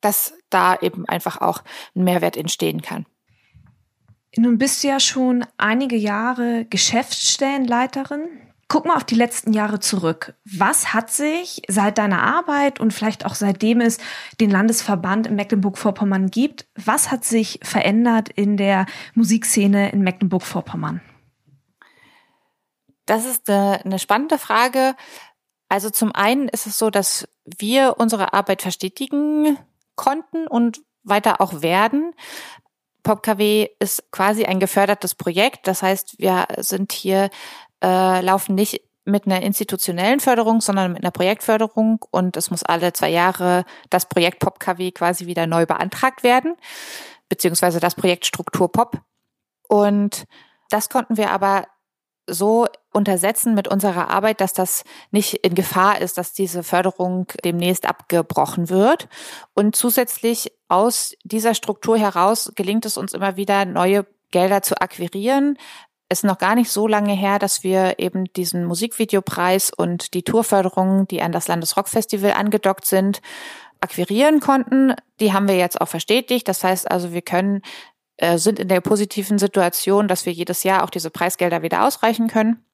dass 0.00 0.34
da 0.50 0.76
eben 0.76 1.08
einfach 1.08 1.40
auch 1.40 1.62
ein 1.96 2.04
Mehrwert 2.04 2.36
entstehen 2.36 2.80
kann. 2.80 3.06
Nun 4.36 4.58
bist 4.58 4.82
du 4.82 4.88
ja 4.88 5.00
schon 5.00 5.44
einige 5.56 5.96
Jahre 5.96 6.66
Geschäftsstellenleiterin. 6.66 8.28
Guck 8.68 8.84
mal 8.84 8.96
auf 8.96 9.04
die 9.04 9.14
letzten 9.14 9.54
Jahre 9.54 9.80
zurück. 9.80 10.34
Was 10.44 10.92
hat 10.92 11.10
sich 11.10 11.62
seit 11.68 11.96
deiner 11.96 12.22
Arbeit 12.22 12.80
und 12.80 12.92
vielleicht 12.92 13.24
auch 13.24 13.34
seitdem 13.34 13.80
es 13.80 13.96
den 14.40 14.50
Landesverband 14.50 15.26
in 15.26 15.36
Mecklenburg-Vorpommern 15.36 16.30
gibt, 16.30 16.66
was 16.74 17.10
hat 17.10 17.24
sich 17.24 17.60
verändert 17.62 18.28
in 18.28 18.58
der 18.58 18.84
Musikszene 19.14 19.90
in 19.90 20.02
Mecklenburg-Vorpommern? 20.02 21.00
Das 23.06 23.24
ist 23.24 23.48
eine, 23.48 23.82
eine 23.86 23.98
spannende 23.98 24.36
Frage. 24.36 24.94
Also 25.70 25.88
zum 25.88 26.14
einen 26.14 26.48
ist 26.48 26.66
es 26.66 26.78
so, 26.78 26.90
dass 26.90 27.26
wir 27.46 27.94
unsere 27.96 28.34
Arbeit 28.34 28.60
verstetigen 28.60 29.56
konnten 29.96 30.46
und 30.46 30.82
weiter 31.04 31.40
auch 31.40 31.62
werden. 31.62 32.12
PopKW 33.02 33.68
ist 33.78 34.10
quasi 34.10 34.44
ein 34.44 34.60
gefördertes 34.60 35.14
Projekt. 35.14 35.66
Das 35.66 35.82
heißt, 35.82 36.18
wir 36.18 36.46
sind 36.58 36.92
hier, 36.92 37.30
äh, 37.82 38.20
laufen 38.20 38.54
nicht 38.54 38.82
mit 39.04 39.26
einer 39.26 39.42
institutionellen 39.42 40.20
Förderung, 40.20 40.60
sondern 40.60 40.92
mit 40.92 41.02
einer 41.02 41.10
Projektförderung 41.10 42.04
und 42.10 42.36
es 42.36 42.50
muss 42.50 42.62
alle 42.62 42.92
zwei 42.92 43.08
Jahre 43.08 43.64
das 43.88 44.06
Projekt 44.06 44.38
PopKW 44.40 44.92
quasi 44.92 45.26
wieder 45.26 45.46
neu 45.46 45.64
beantragt 45.64 46.22
werden, 46.22 46.56
beziehungsweise 47.28 47.80
das 47.80 47.94
Projekt 47.94 48.26
Struktur 48.26 48.70
Pop. 48.70 49.00
Und 49.66 50.26
das 50.68 50.90
konnten 50.90 51.16
wir 51.16 51.30
aber 51.30 51.66
so 52.28 52.66
untersetzen 52.92 53.54
mit 53.54 53.68
unserer 53.68 54.10
Arbeit, 54.10 54.40
dass 54.40 54.52
das 54.52 54.84
nicht 55.10 55.34
in 55.44 55.54
Gefahr 55.54 56.00
ist, 56.00 56.18
dass 56.18 56.32
diese 56.32 56.62
Förderung 56.62 57.26
demnächst 57.44 57.86
abgebrochen 57.86 58.68
wird. 58.70 59.08
Und 59.54 59.76
zusätzlich 59.76 60.52
aus 60.68 61.14
dieser 61.24 61.54
Struktur 61.54 61.98
heraus 61.98 62.52
gelingt 62.54 62.86
es 62.86 62.96
uns 62.96 63.12
immer 63.12 63.36
wieder, 63.36 63.64
neue 63.64 64.06
Gelder 64.30 64.62
zu 64.62 64.80
akquirieren. 64.80 65.56
Es 66.08 66.20
ist 66.20 66.24
noch 66.24 66.38
gar 66.38 66.54
nicht 66.54 66.70
so 66.70 66.86
lange 66.86 67.12
her, 67.12 67.38
dass 67.38 67.62
wir 67.62 67.98
eben 67.98 68.24
diesen 68.32 68.64
Musikvideopreis 68.64 69.70
und 69.70 70.14
die 70.14 70.22
Tourförderung, 70.22 71.06
die 71.06 71.20
an 71.20 71.32
das 71.32 71.48
Landesrockfestival 71.48 72.32
angedockt 72.32 72.86
sind, 72.86 73.20
akquirieren 73.80 74.40
konnten. 74.40 74.94
Die 75.20 75.32
haben 75.32 75.48
wir 75.48 75.56
jetzt 75.56 75.80
auch 75.80 75.88
verstetigt. 75.88 76.48
Das 76.48 76.64
heißt 76.64 76.90
also, 76.90 77.12
wir 77.12 77.22
können, 77.22 77.62
äh, 78.18 78.38
sind 78.38 78.58
in 78.58 78.68
der 78.68 78.80
positiven 78.80 79.38
Situation, 79.38 80.08
dass 80.08 80.26
wir 80.26 80.32
jedes 80.32 80.62
Jahr 80.62 80.84
auch 80.84 80.90
diese 80.90 81.10
Preisgelder 81.10 81.62
wieder 81.62 81.84
ausreichen 81.84 82.28
können. 82.28 82.64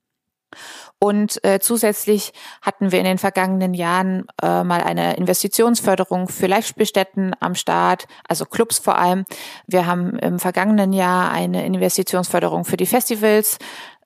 Und 0.99 1.43
äh, 1.45 1.59
zusätzlich 1.61 2.33
hatten 2.63 2.93
wir 2.93 2.99
in 2.99 3.05
den 3.05 3.19
vergangenen 3.19 3.75
Jahren 3.75 4.27
äh, 4.43 4.65
mal 4.65 4.81
eine 4.83 5.17
Investitionsförderung 5.17 6.29
für 6.29 6.47
Live-Spielstätten 6.47 7.35
am 7.41 7.55
Start, 7.55 8.07
also 8.29 8.45
Clubs 8.45 8.79
vor 8.79 8.97
allem. 8.97 9.25
Wir 9.67 9.87
haben 9.87 10.19
im 10.19 10.39
vergangenen 10.39 10.93
Jahr 10.93 11.31
eine 11.31 11.67
Investitionsförderung 11.67 12.65
für 12.65 12.77
die 12.77 12.87
Festivals 12.87 13.59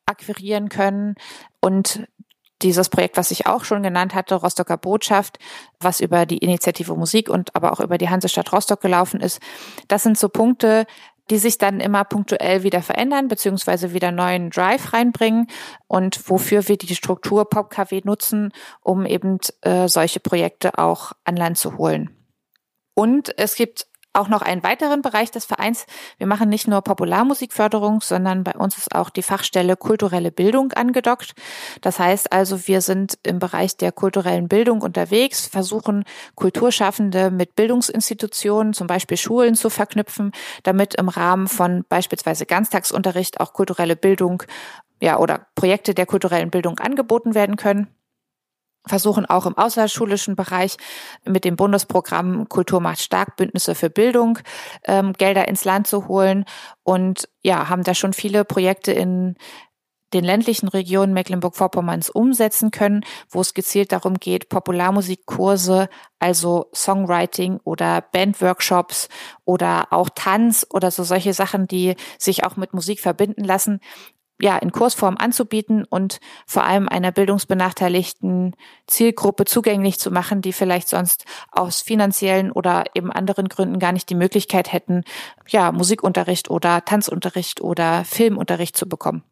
akquirieren 0.07 0.69
können 0.69 1.15
und 1.61 2.09
dieses 2.63 2.89
Projekt, 2.89 3.17
was 3.17 3.31
ich 3.31 3.47
auch 3.47 3.65
schon 3.65 3.85
genannt 3.85 4.15
hatte, 4.15 4.35
Rostocker 4.35 4.77
Botschaft, 4.77 5.39
was 5.79 6.01
über 6.01 6.27
die 6.27 6.39
Initiative 6.39 6.97
Musik 6.97 7.29
und 7.29 7.55
aber 7.55 7.73
auch 7.73 7.79
über 7.79 7.99
die 7.99 8.09
Hansestadt 8.09 8.53
Rostock 8.53 8.81
gelaufen 8.81 9.21
ist. 9.21 9.41
Das 9.87 10.03
sind 10.03 10.19
so 10.19 10.29
Punkte, 10.29 10.87
die 11.31 11.39
sich 11.39 11.59
dann 11.59 11.81
immer 11.81 12.05
punktuell 12.05 12.63
wieder 12.63 12.83
verändern, 12.83 13.29
beziehungsweise 13.29 13.93
wieder 13.93 14.13
neuen 14.13 14.51
Drive 14.51 14.93
reinbringen 14.93 15.47
und 15.87 16.29
wofür 16.29 16.69
wir 16.69 16.77
die 16.77 16.95
Struktur 16.95 17.49
PopKW 17.49 18.03
nutzen, 18.05 18.53
um 18.81 19.07
eben 19.07 19.39
äh, 19.63 19.89
solche 19.89 20.21
Projekte 20.21 20.79
auch 20.79 21.13
an 21.25 21.37
Land 21.37 21.59
zu 21.59 21.77
holen. 21.77 22.11
Und 22.95 23.39
es 23.39 23.55
gibt 23.55 23.87
auch 24.19 24.29
noch 24.29 24.43
einen 24.43 24.63
weiteren 24.63 25.03
Bereich 25.03 25.31
des 25.31 25.45
Vereins. 25.45 25.87
Wir 26.19 26.27
machen 26.27 26.49
nicht 26.49 26.69
nur 26.69 26.83
Popularmusikförderung, 26.83 28.01
sondern 28.01 28.45
bei 28.45 28.53
uns 28.53 28.77
ist 28.77 28.95
auch 28.95 29.11
die 29.11 29.23
Fachstelle 29.23 29.77
kulturelle 29.77 30.31
Bildung 30.31 30.73
angedockt. 30.73 31.35
Das 31.81 31.99
heißt 31.99 32.33
also, 32.33 32.67
wir 32.67 32.81
sind 32.81 33.19
im 33.23 33.39
Bereich 33.39 33.77
der 33.77 33.93
kulturellen 33.93 34.49
Bildung 34.49 34.83
unterwegs, 34.83 35.47
versuchen 35.47 36.05
Kulturschaffende 36.35 37.31
mit 37.31 37.55
Bildungsinstitutionen, 37.55 38.73
zum 38.73 38.87
Beispiel 38.87 39.17
Schulen 39.17 39.55
zu 39.55 39.71
verknüpfen, 39.71 40.33
damit 40.63 40.95
im 40.97 41.09
Rahmen 41.09 41.49
von 41.49 41.85
beispielsweise 41.89 42.47
Ganztagsunterricht 42.47 43.41
auch 43.41 43.53
kulturelle 43.53 43.97
Bildung 43.97 44.43
ja, 45.01 45.19
oder 45.19 45.47
Projekte 45.55 45.95
der 45.95 46.07
kulturellen 46.07 46.51
Bildung 46.51 46.79
angeboten 46.79 47.35
werden 47.35 47.57
können 47.57 47.89
versuchen 48.89 49.27
auch 49.27 49.47
im 49.47 49.57
außerschulischen 49.57 50.37
Bereich 50.37 50.77
mit 51.25 51.45
dem 51.45 51.57
Bundesprogramm 51.57 52.49
Kultur 52.49 52.81
macht 52.81 53.01
stark 53.01 53.37
Bündnisse 53.37 53.75
für 53.75 53.91
Bildung 53.91 54.39
ähm, 54.85 55.13
Gelder 55.13 55.49
ins 55.49 55.65
Land 55.65 55.87
zu 55.87 56.09
holen. 56.09 56.45
Und 56.83 57.29
ja, 57.43 57.69
haben 57.69 57.85
da 57.85 57.95
schon 57.95 58.13
viele 58.13 58.45
Projekte 58.45 58.93
in 58.93 59.37
den 60.15 60.25
ländlichen 60.25 60.69
Regionen 60.69 61.13
Mecklenburg-Vorpommerns 61.13 62.09
umsetzen 62.11 62.71
können, 62.71 63.05
wo 63.29 63.41
es 63.41 63.55
gezielt 63.55 63.93
darum 63.93 64.15
geht, 64.15 64.49
Popularmusikkurse, 64.49 65.89
also 66.19 66.71
Songwriting 66.75 67.61
oder 67.65 68.01
Bandworkshops 68.01 69.09
oder 69.45 69.89
auch 69.91 70.09
Tanz 70.15 70.67
oder 70.71 70.91
so 70.91 71.03
solche 71.05 71.35
Sachen, 71.35 71.67
die 71.67 71.95
sich 72.19 72.45
auch 72.45 72.57
mit 72.57 72.73
Musik 72.73 73.01
verbinden 73.01 73.45
lassen, 73.45 73.81
ja, 74.41 74.57
in 74.57 74.73
Kursform 74.73 75.17
anzubieten 75.19 75.85
und 75.85 76.21
vor 76.47 76.65
allem 76.65 76.89
einer 76.89 77.13
bildungsbenachteiligten 77.13 78.55
Zielgruppe 78.87 79.45
zugänglich 79.45 79.99
zu 79.99 80.11
machen, 80.11 80.43
die 80.43 80.53
vielleicht 80.53 80.89
sonst 80.89 81.25
aus 81.51 81.83
finanziellen 81.83 82.53
oder 82.53 82.85
eben 82.95 83.13
anderen 83.13 83.49
Gründen 83.49 83.79
gar 83.79 83.93
nicht 83.93 84.09
die 84.11 84.15
Möglichkeit 84.15 84.73
hätten, 84.73 85.05
ja, 85.49 85.73
Musikunterricht 85.73 86.51
oder 86.51 86.85
Tanzunterricht 86.85 87.61
oder 87.61 88.05
Filmunterricht 88.05 88.77
zu 88.77 88.89
bekommen. 88.89 89.25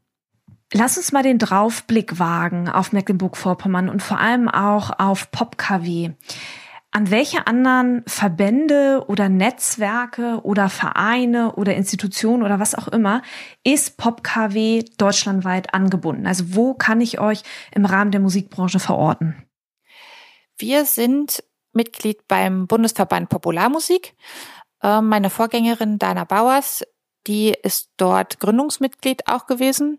Lass 0.73 0.97
uns 0.97 1.13
mal 1.13 1.23
den 1.23 1.39
Draufblick 1.39 2.19
wagen 2.19 2.69
auf 2.69 2.93
Mecklenburg-Vorpommern 2.93 3.89
und 3.89 4.03
vor 4.03 4.19
allem 4.19 4.49
auch 4.49 4.99
auf 4.99 5.31
PopKW. 5.31 6.11
An 6.93 7.11
welche 7.11 7.47
anderen 7.47 8.05
Verbände 8.07 9.05
oder 9.07 9.29
Netzwerke 9.29 10.41
oder 10.43 10.69
Vereine 10.71 11.55
oder 11.57 11.75
Institutionen 11.75 12.43
oder 12.43 12.59
was 12.59 12.75
auch 12.75 12.89
immer 12.89 13.23
ist 13.65 13.99
PopKW 13.99 14.85
deutschlandweit 14.97 15.75
angebunden? 15.75 16.27
Also 16.27 16.55
wo 16.55 16.75
kann 16.75 17.01
ich 17.01 17.21
euch 17.21 17.43
im 17.75 17.85
Rahmen 17.85 18.13
der 18.13 18.21
Musikbranche 18.21 18.79
verorten? 18.79 19.47
Wir 20.57 20.87
sind 20.87 21.45
Mitglied 21.73 22.27
beim 22.29 22.67
Bundesverband 22.67 23.29
Popularmusik. 23.29 24.15
Ähm, 24.83 25.09
meine 25.09 25.29
Vorgängerin 25.29 25.99
Dana 25.99 26.25
Bauers, 26.25 26.83
die 27.27 27.55
ist 27.63 27.91
dort 27.99 28.41
Gründungsmitglied 28.41 29.29
auch 29.29 29.47
gewesen. 29.47 29.99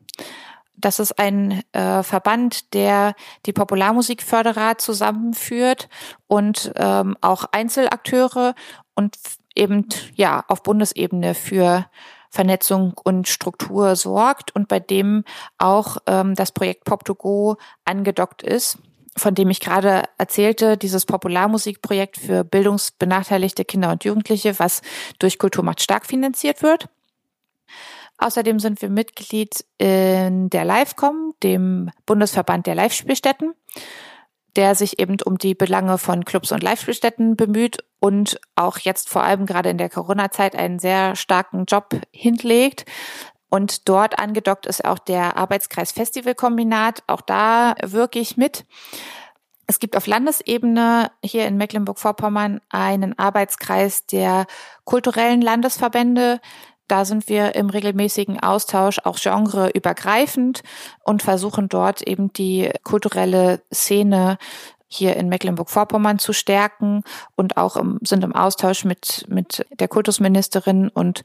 Das 0.78 1.00
ist 1.00 1.18
ein 1.18 1.63
äh, 1.74 2.04
Verband, 2.04 2.74
der 2.74 3.16
die 3.46 3.54
Popularmusikförderer 3.54 4.78
zusammenführt 4.78 5.90
und 6.28 6.72
ähm, 6.76 7.18
auch 7.22 7.46
Einzelakteure 7.52 8.54
und 8.94 9.18
eben 9.56 9.88
ja 10.13 10.44
auf 10.48 10.62
Bundesebene 10.62 11.34
für 11.34 11.88
Vernetzung 12.30 12.94
und 13.04 13.28
Struktur 13.28 13.96
sorgt 13.96 14.56
und 14.56 14.68
bei 14.68 14.80
dem 14.80 15.24
auch 15.58 15.98
ähm, 16.06 16.36
das 16.36 16.52
Projekt 16.52 16.88
Pop2Go 16.88 17.58
angedockt 17.86 18.44
ist, 18.44 18.78
von 19.16 19.34
dem 19.34 19.50
ich 19.50 19.60
gerade 19.60 20.04
erzählte, 20.20 20.78
dieses 20.78 21.06
Popularmusikprojekt 21.06 22.18
für 22.18 22.44
bildungsbenachteiligte 22.44 23.66
Kinder 23.66 23.92
und 23.92 24.04
Jugendliche, 24.04 24.60
was 24.60 24.82
durch 25.18 25.40
Kulturmacht 25.40 25.82
stark 25.82 26.06
finanziert 26.06 26.62
wird. 26.62 26.90
Außerdem 28.17 28.60
sind 28.60 28.82
wir 28.82 28.89
Mitglied 28.89 29.63
in 29.77 30.49
der 30.49 30.65
Livecom, 30.65 31.34
dem 31.43 31.91
Bundesverband 32.06 32.65
der 32.65 32.75
Live-Spielstätten, 32.75 33.53
der 34.56 34.73
sich 34.73 34.99
eben 34.99 35.17
um 35.23 35.38
die 35.38 35.53
Belange 35.53 35.97
von 35.97 36.25
Clubs 36.25 36.51
und 36.51 36.63
Live-Spielstätten 36.63 37.36
bemüht 37.36 37.84
und 37.99 38.39
auch 38.56 38.80
jetzt 38.80 39.10
vor 39.10 39.23
allem 39.23 39.45
gerade 39.45 39.69
in 39.69 39.77
der 39.77 39.89
Corona-Zeit 39.89 40.56
einen 40.56 40.80
sehr 40.80 41.15
starken 41.15 41.65
Job 41.65 41.93
hinlegt. 42.12 42.86
Und 43.49 43.88
dort 43.88 44.19
angedockt 44.19 44.65
ist 44.65 44.84
auch 44.84 44.99
der 44.99 45.38
Arbeitskreis 45.38 45.91
Festivalkombinat. 45.91 47.03
Auch 47.08 47.21
da 47.21 47.75
wirke 47.84 48.19
ich 48.19 48.36
mit. 48.36 48.65
Es 49.67 49.80
gibt 49.80 49.95
auf 49.95 50.08
Landesebene 50.08 51.12
hier 51.23 51.45
in 51.45 51.58
Mecklenburg-Vorpommern 51.58 52.62
einen 52.69 53.17
Arbeitskreis 53.19 54.06
der 54.06 54.47
kulturellen 54.86 55.41
Landesverbände, 55.41 56.39
da 56.88 57.06
sind 57.06 57.28
wir 57.28 57.56
im 57.56 57.69
regelmäßigen 57.69 58.39
Austausch 58.39 59.00
auch 59.04 59.19
genreübergreifend 59.19 60.63
und 61.04 61.21
versuchen 61.21 61.69
dort 61.69 62.02
eben 62.02 62.32
die 62.34 62.71
kulturelle 62.84 63.62
Szene 63.73 64.38
hier 64.88 65.17
in 65.17 65.28
Mecklenburg-Vorpommern 65.28 66.17
zu 66.17 66.32
stärken 66.32 67.04
und 67.36 67.58
auch 67.58 67.76
im, 67.76 68.00
sind 68.04 68.23
im 68.23 68.34
Austausch 68.34 68.86
mit, 68.86 69.26
mit 69.28 69.65
der 69.80 69.89
Kultusministerin 69.89 70.88
und 70.88 71.23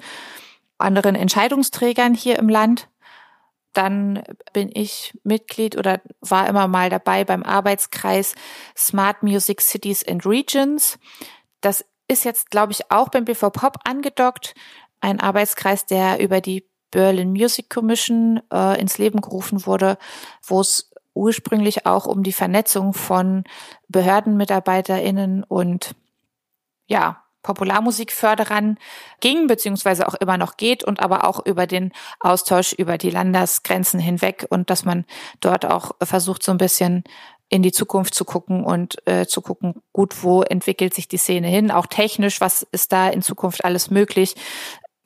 anderen 0.79 1.14
Entscheidungsträgern 1.14 2.14
hier 2.14 2.38
im 2.38 2.48
Land. 2.48 2.88
Dann 3.72 4.22
bin 4.53 4.70
ich 4.75 5.16
Mitglied 5.22 5.79
oder 5.79 6.01
war 6.20 6.48
immer 6.48 6.66
mal 6.66 6.90
dabei 6.90 7.25
beim 7.25 7.44
Arbeitskreis 7.44 8.35
Smart 8.77 9.22
Music 9.22 9.61
Cities 9.61 10.07
and 10.07 10.27
Regions. 10.27 10.98
Das 11.61 11.85
ist 12.09 12.25
jetzt, 12.25 12.51
glaube 12.51 12.72
ich, 12.72 12.90
auch 12.90 13.09
beim 13.09 13.25
BV 13.25 13.51
Pop 13.51 13.79
angedockt 13.85 14.55
ein 15.03 15.21
Arbeitskreis, 15.21 15.85
der 15.85 16.21
über 16.21 16.41
die 16.41 16.67
Berlin 16.91 17.33
Music 17.33 17.69
Commission 17.69 18.41
äh, 18.53 18.81
ins 18.81 18.99
Leben 18.99 19.21
gerufen 19.21 19.67
wurde, 19.67 19.99
wo 20.47 20.61
es 20.61 20.91
ursprünglich 21.15 21.85
auch 21.85 22.07
um 22.07 22.23
die 22.23 22.33
Vernetzung 22.33 22.95
von 22.95 23.45
BehördenmitarbeiterInnen 23.88 25.45
und 25.45 25.95
ja, 26.87 27.23
Popularmusikförderern 27.43 28.79
ging, 29.21 29.49
beziehungsweise 29.49 30.07
auch 30.07 30.15
immer 30.15 30.38
noch 30.38 30.57
geht 30.57 30.85
und 30.85 31.01
aber 31.01 31.25
auch 31.25 31.45
über 31.45 31.67
den 31.67 31.93
Austausch 32.21 32.73
über 32.73 32.99
die 32.99 33.11
Landesgrenzen 33.11 33.99
hinweg 33.99 34.47
und 34.49 34.71
dass 34.71 34.85
man 34.85 35.05
dort 35.41 35.67
auch 35.67 35.93
versucht, 36.01 36.45
so 36.45 36.53
ein 36.53 36.59
bisschen 36.59 37.03
in 37.49 37.62
die 37.62 37.73
Zukunft 37.73 38.15
zu 38.15 38.25
gucken 38.25 38.65
und 38.65 39.07
äh, 39.07 39.27
zu 39.27 39.43
gucken, 39.43 39.83
gut, 39.93 40.23
wo 40.23 40.43
entwickelt 40.43 40.95
sich 40.95 41.07
die 41.07 41.19
Szene 41.19 41.49
hin, 41.49 41.71
auch 41.71 41.87
technisch, 41.87 42.41
was 42.41 42.62
ist 42.73 42.93
da 42.93 43.09
in 43.09 43.21
Zukunft 43.21 43.65
alles 43.65 43.91
möglich, 43.91 44.37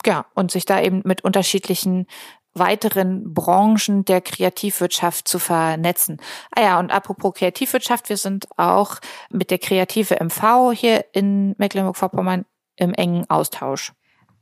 ja, 0.07 0.27
und 0.35 0.51
sich 0.51 0.65
da 0.65 0.81
eben 0.81 1.03
mit 1.05 1.25
unterschiedlichen 1.25 2.07
weiteren 2.55 3.35
Branchen 3.35 4.05
der 4.05 4.21
Kreativwirtschaft 4.21 5.29
zu 5.29 5.39
vernetzen. 5.39 6.19
Ah 6.55 6.63
ja, 6.63 6.79
und 6.79 6.91
apropos 6.91 7.35
Kreativwirtschaft, 7.35 8.09
wir 8.09 8.17
sind 8.17 8.47
auch 8.57 8.97
mit 9.31 9.51
der 9.51 9.59
Kreative 9.59 10.17
MV 10.23 10.73
hier 10.73 11.05
in 11.13 11.55
Mecklenburg-Vorpommern 11.59 12.47
im 12.77 12.95
engen 12.95 13.29
Austausch. 13.29 13.93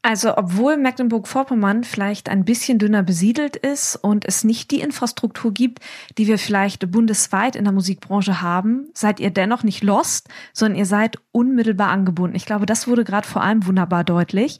Also 0.06 0.36
obwohl 0.36 0.76
Mecklenburg-Vorpommern 0.76 1.82
vielleicht 1.82 2.28
ein 2.28 2.44
bisschen 2.44 2.78
dünner 2.78 3.02
besiedelt 3.02 3.56
ist 3.56 3.96
und 3.96 4.26
es 4.26 4.44
nicht 4.44 4.70
die 4.70 4.80
Infrastruktur 4.80 5.50
gibt, 5.50 5.78
die 6.18 6.26
wir 6.26 6.36
vielleicht 6.38 6.90
bundesweit 6.90 7.56
in 7.56 7.64
der 7.64 7.72
Musikbranche 7.72 8.42
haben, 8.42 8.90
seid 8.92 9.18
ihr 9.18 9.30
dennoch 9.30 9.62
nicht 9.62 9.82
lost, 9.82 10.28
sondern 10.52 10.78
ihr 10.78 10.84
seid 10.84 11.16
unmittelbar 11.32 11.88
angebunden. 11.88 12.36
Ich 12.36 12.44
glaube, 12.44 12.66
das 12.66 12.86
wurde 12.86 13.02
gerade 13.02 13.26
vor 13.26 13.42
allem 13.42 13.66
wunderbar 13.66 14.04
deutlich. 14.04 14.58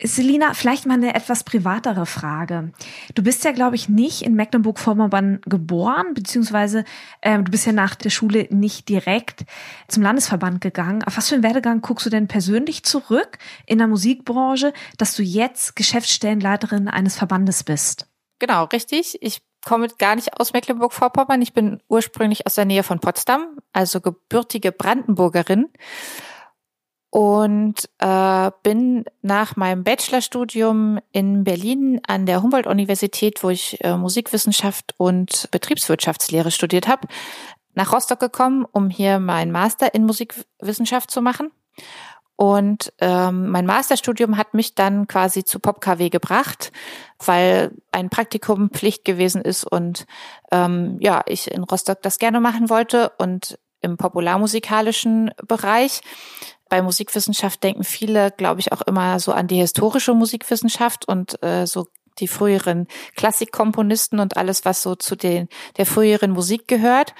Selina, 0.00 0.54
vielleicht 0.54 0.86
mal 0.86 0.94
eine 0.94 1.14
etwas 1.14 1.42
privatere 1.42 2.06
Frage. 2.06 2.72
Du 3.16 3.22
bist 3.22 3.44
ja, 3.44 3.50
glaube 3.50 3.74
ich, 3.74 3.88
nicht 3.88 4.22
in 4.22 4.34
Mecklenburg-Vorpommern 4.34 5.40
geboren, 5.44 6.14
beziehungsweise 6.14 6.84
ähm, 7.20 7.44
du 7.44 7.50
bist 7.50 7.66
ja 7.66 7.72
nach 7.72 7.96
der 7.96 8.10
Schule 8.10 8.46
nicht 8.50 8.88
direkt 8.88 9.44
zum 9.88 10.04
Landesverband 10.04 10.60
gegangen. 10.60 11.02
Auf 11.02 11.16
was 11.16 11.28
für 11.28 11.34
einen 11.34 11.42
Werdegang 11.42 11.80
guckst 11.80 12.06
du 12.06 12.10
denn 12.10 12.28
persönlich 12.28 12.84
zurück 12.84 13.38
in 13.66 13.78
der 13.78 13.88
Musikbranche, 13.88 14.72
dass 14.98 15.16
du 15.16 15.24
jetzt 15.24 15.74
Geschäftsstellenleiterin 15.74 16.86
eines 16.86 17.16
Verbandes 17.16 17.64
bist? 17.64 18.06
Genau, 18.38 18.64
richtig. 18.64 19.18
Ich 19.20 19.42
komme 19.66 19.88
gar 19.98 20.14
nicht 20.14 20.38
aus 20.38 20.52
Mecklenburg-Vorpommern. 20.52 21.42
Ich 21.42 21.54
bin 21.54 21.82
ursprünglich 21.88 22.46
aus 22.46 22.54
der 22.54 22.66
Nähe 22.66 22.84
von 22.84 23.00
Potsdam, 23.00 23.58
also 23.72 24.00
gebürtige 24.00 24.70
Brandenburgerin 24.70 25.66
und 27.10 27.88
äh, 27.98 28.50
bin 28.62 29.04
nach 29.22 29.56
meinem 29.56 29.82
Bachelorstudium 29.82 30.98
in 31.12 31.44
Berlin 31.44 32.00
an 32.06 32.26
der 32.26 32.42
Humboldt-Universität, 32.42 33.42
wo 33.42 33.50
ich 33.50 33.82
äh, 33.82 33.96
Musikwissenschaft 33.96 34.94
und 34.98 35.48
Betriebswirtschaftslehre 35.50 36.50
studiert 36.50 36.86
habe, 36.86 37.08
nach 37.74 37.92
Rostock 37.92 38.20
gekommen, 38.20 38.66
um 38.70 38.90
hier 38.90 39.20
meinen 39.20 39.52
Master 39.52 39.94
in 39.94 40.04
Musikwissenschaft 40.04 41.10
zu 41.10 41.22
machen. 41.22 41.50
Und 42.36 42.92
ähm, 43.00 43.48
mein 43.48 43.66
Masterstudium 43.66 44.36
hat 44.36 44.54
mich 44.54 44.76
dann 44.76 45.08
quasi 45.08 45.42
zu 45.42 45.58
PopKW 45.58 46.08
gebracht, 46.08 46.70
weil 47.24 47.72
ein 47.90 48.10
Praktikum 48.10 48.70
Pflicht 48.70 49.04
gewesen 49.04 49.42
ist 49.42 49.64
und 49.64 50.06
ähm, 50.52 50.98
ja, 51.00 51.22
ich 51.26 51.50
in 51.50 51.64
Rostock 51.64 52.00
das 52.02 52.20
gerne 52.20 52.38
machen 52.38 52.70
wollte 52.70 53.10
und 53.18 53.58
im 53.80 53.96
popularmusikalischen 53.96 55.32
Bereich 55.46 56.00
bei 56.68 56.82
Musikwissenschaft 56.82 57.62
denken 57.62 57.84
viele, 57.84 58.30
glaube 58.30 58.60
ich, 58.60 58.72
auch 58.72 58.82
immer 58.82 59.20
so 59.20 59.32
an 59.32 59.46
die 59.46 59.56
historische 59.56 60.14
Musikwissenschaft 60.14 61.06
und 61.08 61.42
äh, 61.42 61.66
so 61.66 61.86
die 62.18 62.28
früheren 62.28 62.86
Klassikkomponisten 63.16 64.18
und 64.18 64.36
alles, 64.36 64.64
was 64.64 64.82
so 64.82 64.94
zu 64.94 65.16
den 65.16 65.48
der 65.76 65.86
früheren 65.86 66.32
Musik 66.32 66.68
gehört. 66.68 67.14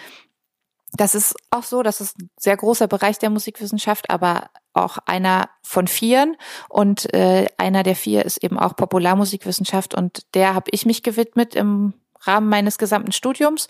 Das 0.93 1.15
ist 1.15 1.37
auch 1.51 1.65
so, 1.65 1.83
das 1.83 2.01
ist 2.01 2.19
ein 2.19 2.31
sehr 2.39 2.57
großer 2.57 2.89
Bereich 2.89 3.19
der 3.19 3.31
Musikwissenschaft, 3.31 4.11
aber 4.11 4.51
auch 4.73 4.99
einer 5.05 5.51
von 5.63 5.87
vieren. 5.87 6.37
Und 6.69 7.13
äh, 7.13 7.47
einer 7.59 7.83
der 7.83 7.95
vier 7.95 8.25
ist 8.25 8.43
eben 8.43 8.59
auch 8.59 8.75
Popularmusikwissenschaft 8.75 9.95
und 9.95 10.23
der 10.35 10.55
habe 10.55 10.71
ich 10.73 10.87
mich 10.87 11.03
gewidmet 11.03 11.55
im 11.55 11.95
Rahmen 12.21 12.49
meines 12.49 12.79
gesamten 12.79 13.13
Studiums. 13.13 13.69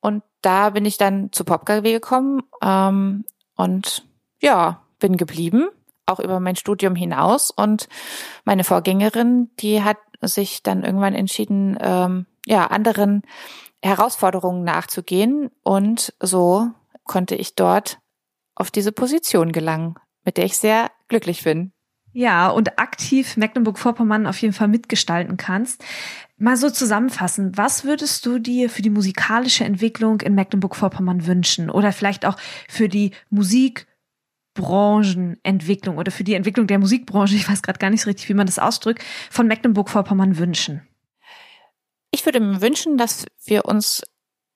Und 0.00 0.22
da 0.40 0.70
bin 0.70 0.86
ich 0.86 0.96
dann 0.96 1.30
zu 1.32 1.44
PopKW 1.44 1.92
gekommen. 1.92 2.42
Ähm, 2.62 3.24
und 3.56 4.06
ja, 4.40 4.82
bin 5.00 5.16
geblieben, 5.16 5.68
auch 6.06 6.20
über 6.20 6.38
mein 6.38 6.56
Studium 6.56 6.94
hinaus. 6.94 7.50
Und 7.50 7.88
meine 8.44 8.64
Vorgängerin, 8.64 9.50
die 9.58 9.82
hat 9.82 9.98
sich 10.20 10.62
dann 10.62 10.84
irgendwann 10.84 11.14
entschieden, 11.14 11.76
ähm, 11.80 12.26
ja, 12.46 12.66
anderen 12.66 13.22
Herausforderungen 13.82 14.64
nachzugehen. 14.64 15.50
Und 15.62 16.14
so 16.20 16.68
konnte 17.04 17.34
ich 17.34 17.54
dort 17.54 17.98
auf 18.54 18.70
diese 18.70 18.92
Position 18.92 19.52
gelangen, 19.52 19.96
mit 20.24 20.36
der 20.36 20.44
ich 20.44 20.56
sehr 20.58 20.90
glücklich 21.08 21.44
bin. 21.44 21.72
Ja, 22.12 22.48
und 22.48 22.78
aktiv 22.78 23.36
Mecklenburg-Vorpommern 23.36 24.26
auf 24.26 24.40
jeden 24.42 24.52
Fall 24.52 24.66
mitgestalten 24.66 25.36
kannst. 25.36 25.84
Mal 26.38 26.56
so 26.56 26.68
zusammenfassen, 26.68 27.56
was 27.56 27.84
würdest 27.84 28.26
du 28.26 28.40
dir 28.40 28.68
für 28.68 28.82
die 28.82 28.90
musikalische 28.90 29.64
Entwicklung 29.64 30.20
in 30.20 30.34
Mecklenburg-Vorpommern 30.34 31.26
wünschen? 31.26 31.70
Oder 31.70 31.92
vielleicht 31.92 32.26
auch 32.26 32.36
für 32.68 32.88
die 32.88 33.12
Musik, 33.28 33.86
Branchenentwicklung 34.60 35.98
oder 35.98 36.12
für 36.12 36.24
die 36.24 36.34
Entwicklung 36.34 36.66
der 36.66 36.78
Musikbranche, 36.78 37.34
ich 37.34 37.48
weiß 37.48 37.62
gerade 37.62 37.78
gar 37.78 37.90
nicht 37.90 38.02
so 38.02 38.10
richtig, 38.10 38.28
wie 38.28 38.34
man 38.34 38.46
das 38.46 38.58
ausdrückt, 38.58 39.02
von 39.30 39.46
Mecklenburg-Vorpommern 39.46 40.38
wünschen? 40.38 40.86
Ich 42.10 42.24
würde 42.24 42.40
mir 42.40 42.60
wünschen, 42.60 42.98
dass 42.98 43.26
wir 43.44 43.64
uns 43.64 44.02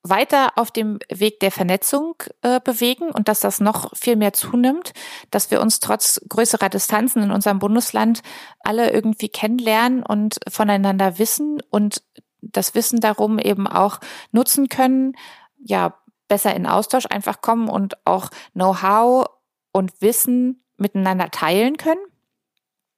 weiter 0.02 0.52
auf 0.56 0.70
dem 0.70 0.98
Weg 1.10 1.40
der 1.40 1.50
Vernetzung 1.50 2.14
äh, 2.42 2.60
bewegen 2.60 3.10
und 3.10 3.26
dass 3.26 3.40
das 3.40 3.60
noch 3.60 3.96
viel 3.96 4.16
mehr 4.16 4.34
zunimmt, 4.34 4.92
dass 5.30 5.50
wir 5.50 5.62
uns 5.62 5.80
trotz 5.80 6.20
größerer 6.28 6.68
Distanzen 6.68 7.22
in 7.22 7.30
unserem 7.30 7.58
Bundesland 7.58 8.20
alle 8.60 8.90
irgendwie 8.90 9.30
kennenlernen 9.30 10.02
und 10.02 10.38
voneinander 10.48 11.18
wissen 11.18 11.62
und 11.70 12.02
das 12.42 12.74
Wissen 12.74 13.00
darum 13.00 13.38
eben 13.38 13.66
auch 13.66 13.98
nutzen 14.30 14.68
können, 14.68 15.14
ja, 15.58 15.94
besser 16.28 16.54
in 16.54 16.66
Austausch 16.66 17.06
einfach 17.06 17.40
kommen 17.40 17.68
und 17.68 18.06
auch 18.06 18.28
Know-how 18.52 19.26
und 19.74 20.00
Wissen 20.00 20.62
miteinander 20.76 21.30
teilen 21.30 21.76
können. 21.76 22.00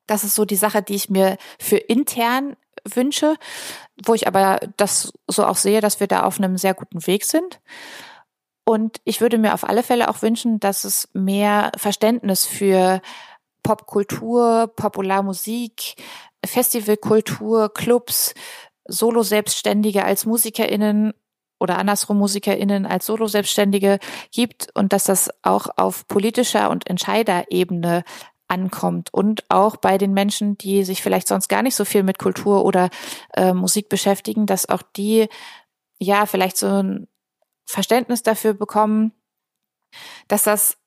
Das 0.07 0.23
ist 0.23 0.35
so 0.35 0.45
die 0.45 0.57
Sache, 0.57 0.83
die 0.83 0.95
ich 0.95 1.11
mir 1.11 1.37
für 1.59 1.79
intern 1.79 2.57
wünsche, 2.85 3.37
wo 4.05 4.15
ich 4.15 4.29
aber 4.29 4.61
das 4.77 5.13
so 5.27 5.45
auch 5.45 5.57
sehe, 5.57 5.81
dass 5.81 5.99
wir 5.99 6.07
da 6.07 6.23
auf 6.23 6.39
einem 6.39 6.59
sehr 6.59 6.75
guten 6.75 7.05
Weg 7.07 7.25
sind. 7.25 7.61
Und 8.65 9.01
ich 9.05 9.21
würde 9.21 9.39
mir 9.39 9.55
auf 9.55 9.65
alle 9.65 9.83
Fälle 9.83 10.09
auch 10.09 10.23
wünschen, 10.23 10.61
dass 10.61 10.85
es 10.85 11.09
mehr 11.13 11.73
Verständnis 11.77 12.45
für 12.45 13.01
Popkultur, 13.63 14.73
Popularmusik, 14.77 15.95
Festivalkultur, 16.45 17.73
Clubs, 17.73 18.35
Solo-Selbstständige 18.87 20.05
als 20.05 20.27
MusikerInnen 20.27 21.15
oder 21.59 21.79
andersrum 21.79 22.19
MusikerInnen 22.19 22.87
als 22.87 23.07
Solo-Selbstständige 23.07 23.99
gibt 24.33 24.69
und 24.75 24.93
dass 24.93 25.05
das 25.05 25.31
auch 25.43 25.69
auf 25.77 26.07
politischer 26.09 26.71
und 26.71 26.87
Entscheiderebene 26.89 28.05
ankommt 28.49 29.13
und 29.13 29.45
auch 29.49 29.77
bei 29.77 29.99
den 29.99 30.13
Menschen, 30.13 30.57
die 30.59 30.85
sich 30.85 31.03
vielleicht 31.03 31.29
sonst 31.29 31.49
gar 31.49 31.63
nicht 31.63 31.75
so 31.75 31.85
viel 31.85 32.03
mit 32.03 32.19
Kultur 32.19 32.65
oder 32.65 32.91
äh, 33.35 33.53
Musik 33.53 33.89
beschäftigen, 33.89 34.47
dass 34.47 34.69
auch 34.69 34.83
die 34.83 35.29
ja 35.99 36.27
vielleicht 36.27 36.57
so 36.57 36.67
ein 36.69 37.09
Verständnis 37.67 38.23
dafür 38.23 38.55
bekommen, 38.55 39.13
dass 40.29 40.45
das 40.45 40.79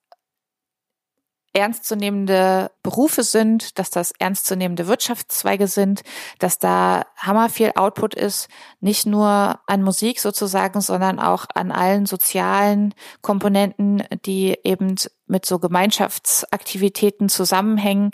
ernstzunehmende 1.53 2.71
Berufe 2.83 3.23
sind, 3.23 3.79
dass 3.79 3.89
das 3.89 4.13
ernstzunehmende 4.19 4.87
Wirtschaftszweige 4.87 5.67
sind, 5.67 6.01
dass 6.37 6.59
da 6.59 7.05
hammer 7.17 7.49
viel 7.49 7.71
Output 7.75 8.13
ist, 8.15 8.47
nicht 8.79 9.05
nur 9.05 9.59
an 9.65 9.83
Musik 9.83 10.19
sozusagen, 10.19 10.81
sondern 10.81 11.19
auch 11.19 11.45
an 11.53 11.71
allen 11.71 12.05
sozialen 12.05 12.93
Komponenten, 13.21 14.03
die 14.25 14.57
eben 14.63 14.95
mit 15.27 15.45
so 15.45 15.59
Gemeinschaftsaktivitäten 15.59 17.29
zusammenhängen 17.29 18.11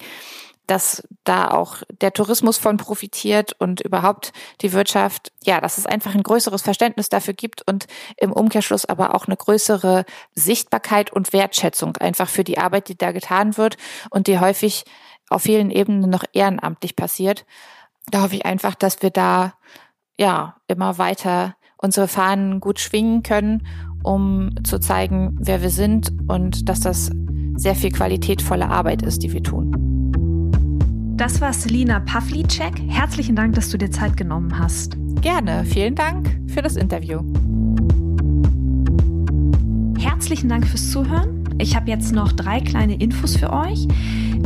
dass 0.68 1.08
da 1.24 1.52
auch 1.52 1.78
der 2.02 2.14
Tourismus 2.14 2.58
von 2.58 2.78
profitiert 2.78 3.54
und 3.60 3.82
überhaupt 3.82 4.34
die 4.62 4.74
Wirtschaft, 4.74 5.32
ja, 5.44 5.62
dass 5.62 5.78
es 5.78 5.86
einfach 5.86 6.16
ein 6.16 6.24
größeres 6.24 6.62
Verständnis 6.62 7.10
dafür 7.10 7.34
gibt 7.34 7.68
und 7.70 7.88
im 8.18 8.32
Umkehrschluss 8.32 8.86
aber 8.86 9.16
auch 9.16 9.28
eine 9.28 9.38
größere 9.38 10.06
Sichtbarkeit 10.34 11.12
und 11.12 11.34
Wertschätzung 11.34 11.98
einfach 11.98 12.30
für 12.30 12.44
die 12.44 12.58
Arbeit, 12.58 12.90
die 12.90 12.98
da 12.98 13.12
getan 13.12 13.58
wird 13.58 13.78
und 14.10 14.28
die 14.28 14.40
häufig 14.40 14.86
auf 15.30 15.44
vielen 15.44 15.72
Ebenen 15.72 16.10
noch 16.10 16.24
ehrenamtlich 16.34 16.96
passiert. 16.96 17.46
Da 18.12 18.22
hoffe 18.22 18.36
ich 18.36 18.46
einfach, 18.46 18.76
dass 18.76 19.02
wir 19.02 19.10
da 19.10 19.54
ja 20.18 20.56
immer 20.68 20.98
weiter 20.98 21.56
unsere 21.78 22.08
Fahnen 22.08 22.60
gut 22.60 22.80
schwingen 22.80 23.24
können, 23.24 23.68
um 24.04 24.56
zu 24.64 24.80
zeigen, 24.80 25.36
wer 25.40 25.62
wir 25.62 25.72
sind 25.72 26.12
und 26.28 26.70
dass 26.70 26.80
das 26.80 27.12
sehr 27.56 27.76
viel 27.76 27.92
qualitätvolle 27.92 28.70
Arbeit 28.70 29.02
ist, 29.02 29.24
die 29.24 29.34
wir 29.34 29.44
tun. 29.44 29.95
Das 31.18 31.40
war 31.40 31.54
Selina 31.54 32.02
Pavlicek. 32.02 32.74
Herzlichen 32.90 33.38
Dank, 33.38 33.56
dass 33.56 33.70
du 33.70 33.78
dir 33.78 33.90
Zeit 33.90 34.18
genommen 34.18 34.60
hast. 34.60 34.98
Gerne. 35.22 35.64
Vielen 35.64 35.96
Dank 35.96 36.30
für 36.48 36.62
das 36.62 36.76
Interview. 36.76 37.22
Herzlichen 39.98 40.50
Dank 40.50 40.68
fürs 40.68 40.92
Zuhören. 40.92 41.48
Ich 41.58 41.74
habe 41.74 41.90
jetzt 41.90 42.12
noch 42.12 42.34
drei 42.34 42.60
kleine 42.60 42.96
Infos 42.96 43.38
für 43.38 43.54
euch. 43.54 43.88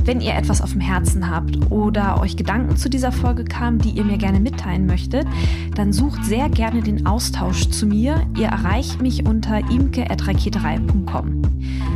Wenn 0.06 0.22
ihr 0.22 0.36
etwas 0.36 0.62
auf 0.62 0.74
dem 0.74 0.82
Herzen 0.82 1.30
habt 1.30 1.72
oder 1.72 2.22
euch 2.22 2.38
Gedanken 2.38 2.78
zu 2.78 2.88
dieser 2.88 3.12
Folge 3.12 3.46
kamen, 3.46 3.80
die 3.80 3.90
ihr 3.90 4.04
mir 4.04 4.20
gerne 4.20 4.40
mitteilen 4.40 4.86
möchtet, 4.86 5.26
dann 5.74 5.92
sucht 5.92 6.24
sehr 6.24 6.50
gerne 6.50 6.84
den 6.84 7.08
Austausch 7.08 7.70
zu 7.70 7.88
mir. 7.88 8.28
Ihr 8.38 8.48
erreicht 8.48 9.02
mich 9.02 9.26
unter 9.26 9.58
imke.raketerei.com. 9.58 11.42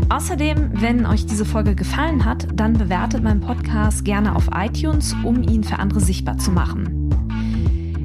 Außerdem, 0.10 0.72
wenn 0.74 1.06
euch 1.06 1.26
diese 1.26 1.46
Folge 1.46 1.76
gefallen 1.76 2.26
hat, 2.26 2.48
dann 2.54 2.74
bewertet 2.74 3.24
meinen 3.24 3.42
Podcast 3.42 4.06
gerne 4.06 4.36
auf 4.36 4.50
iTunes, 4.54 5.16
um 5.24 5.42
ihn 5.44 5.64
für 5.64 5.80
andere 5.80 6.00
sichtbar 6.00 6.38
zu 6.38 6.52
machen. 6.52 7.03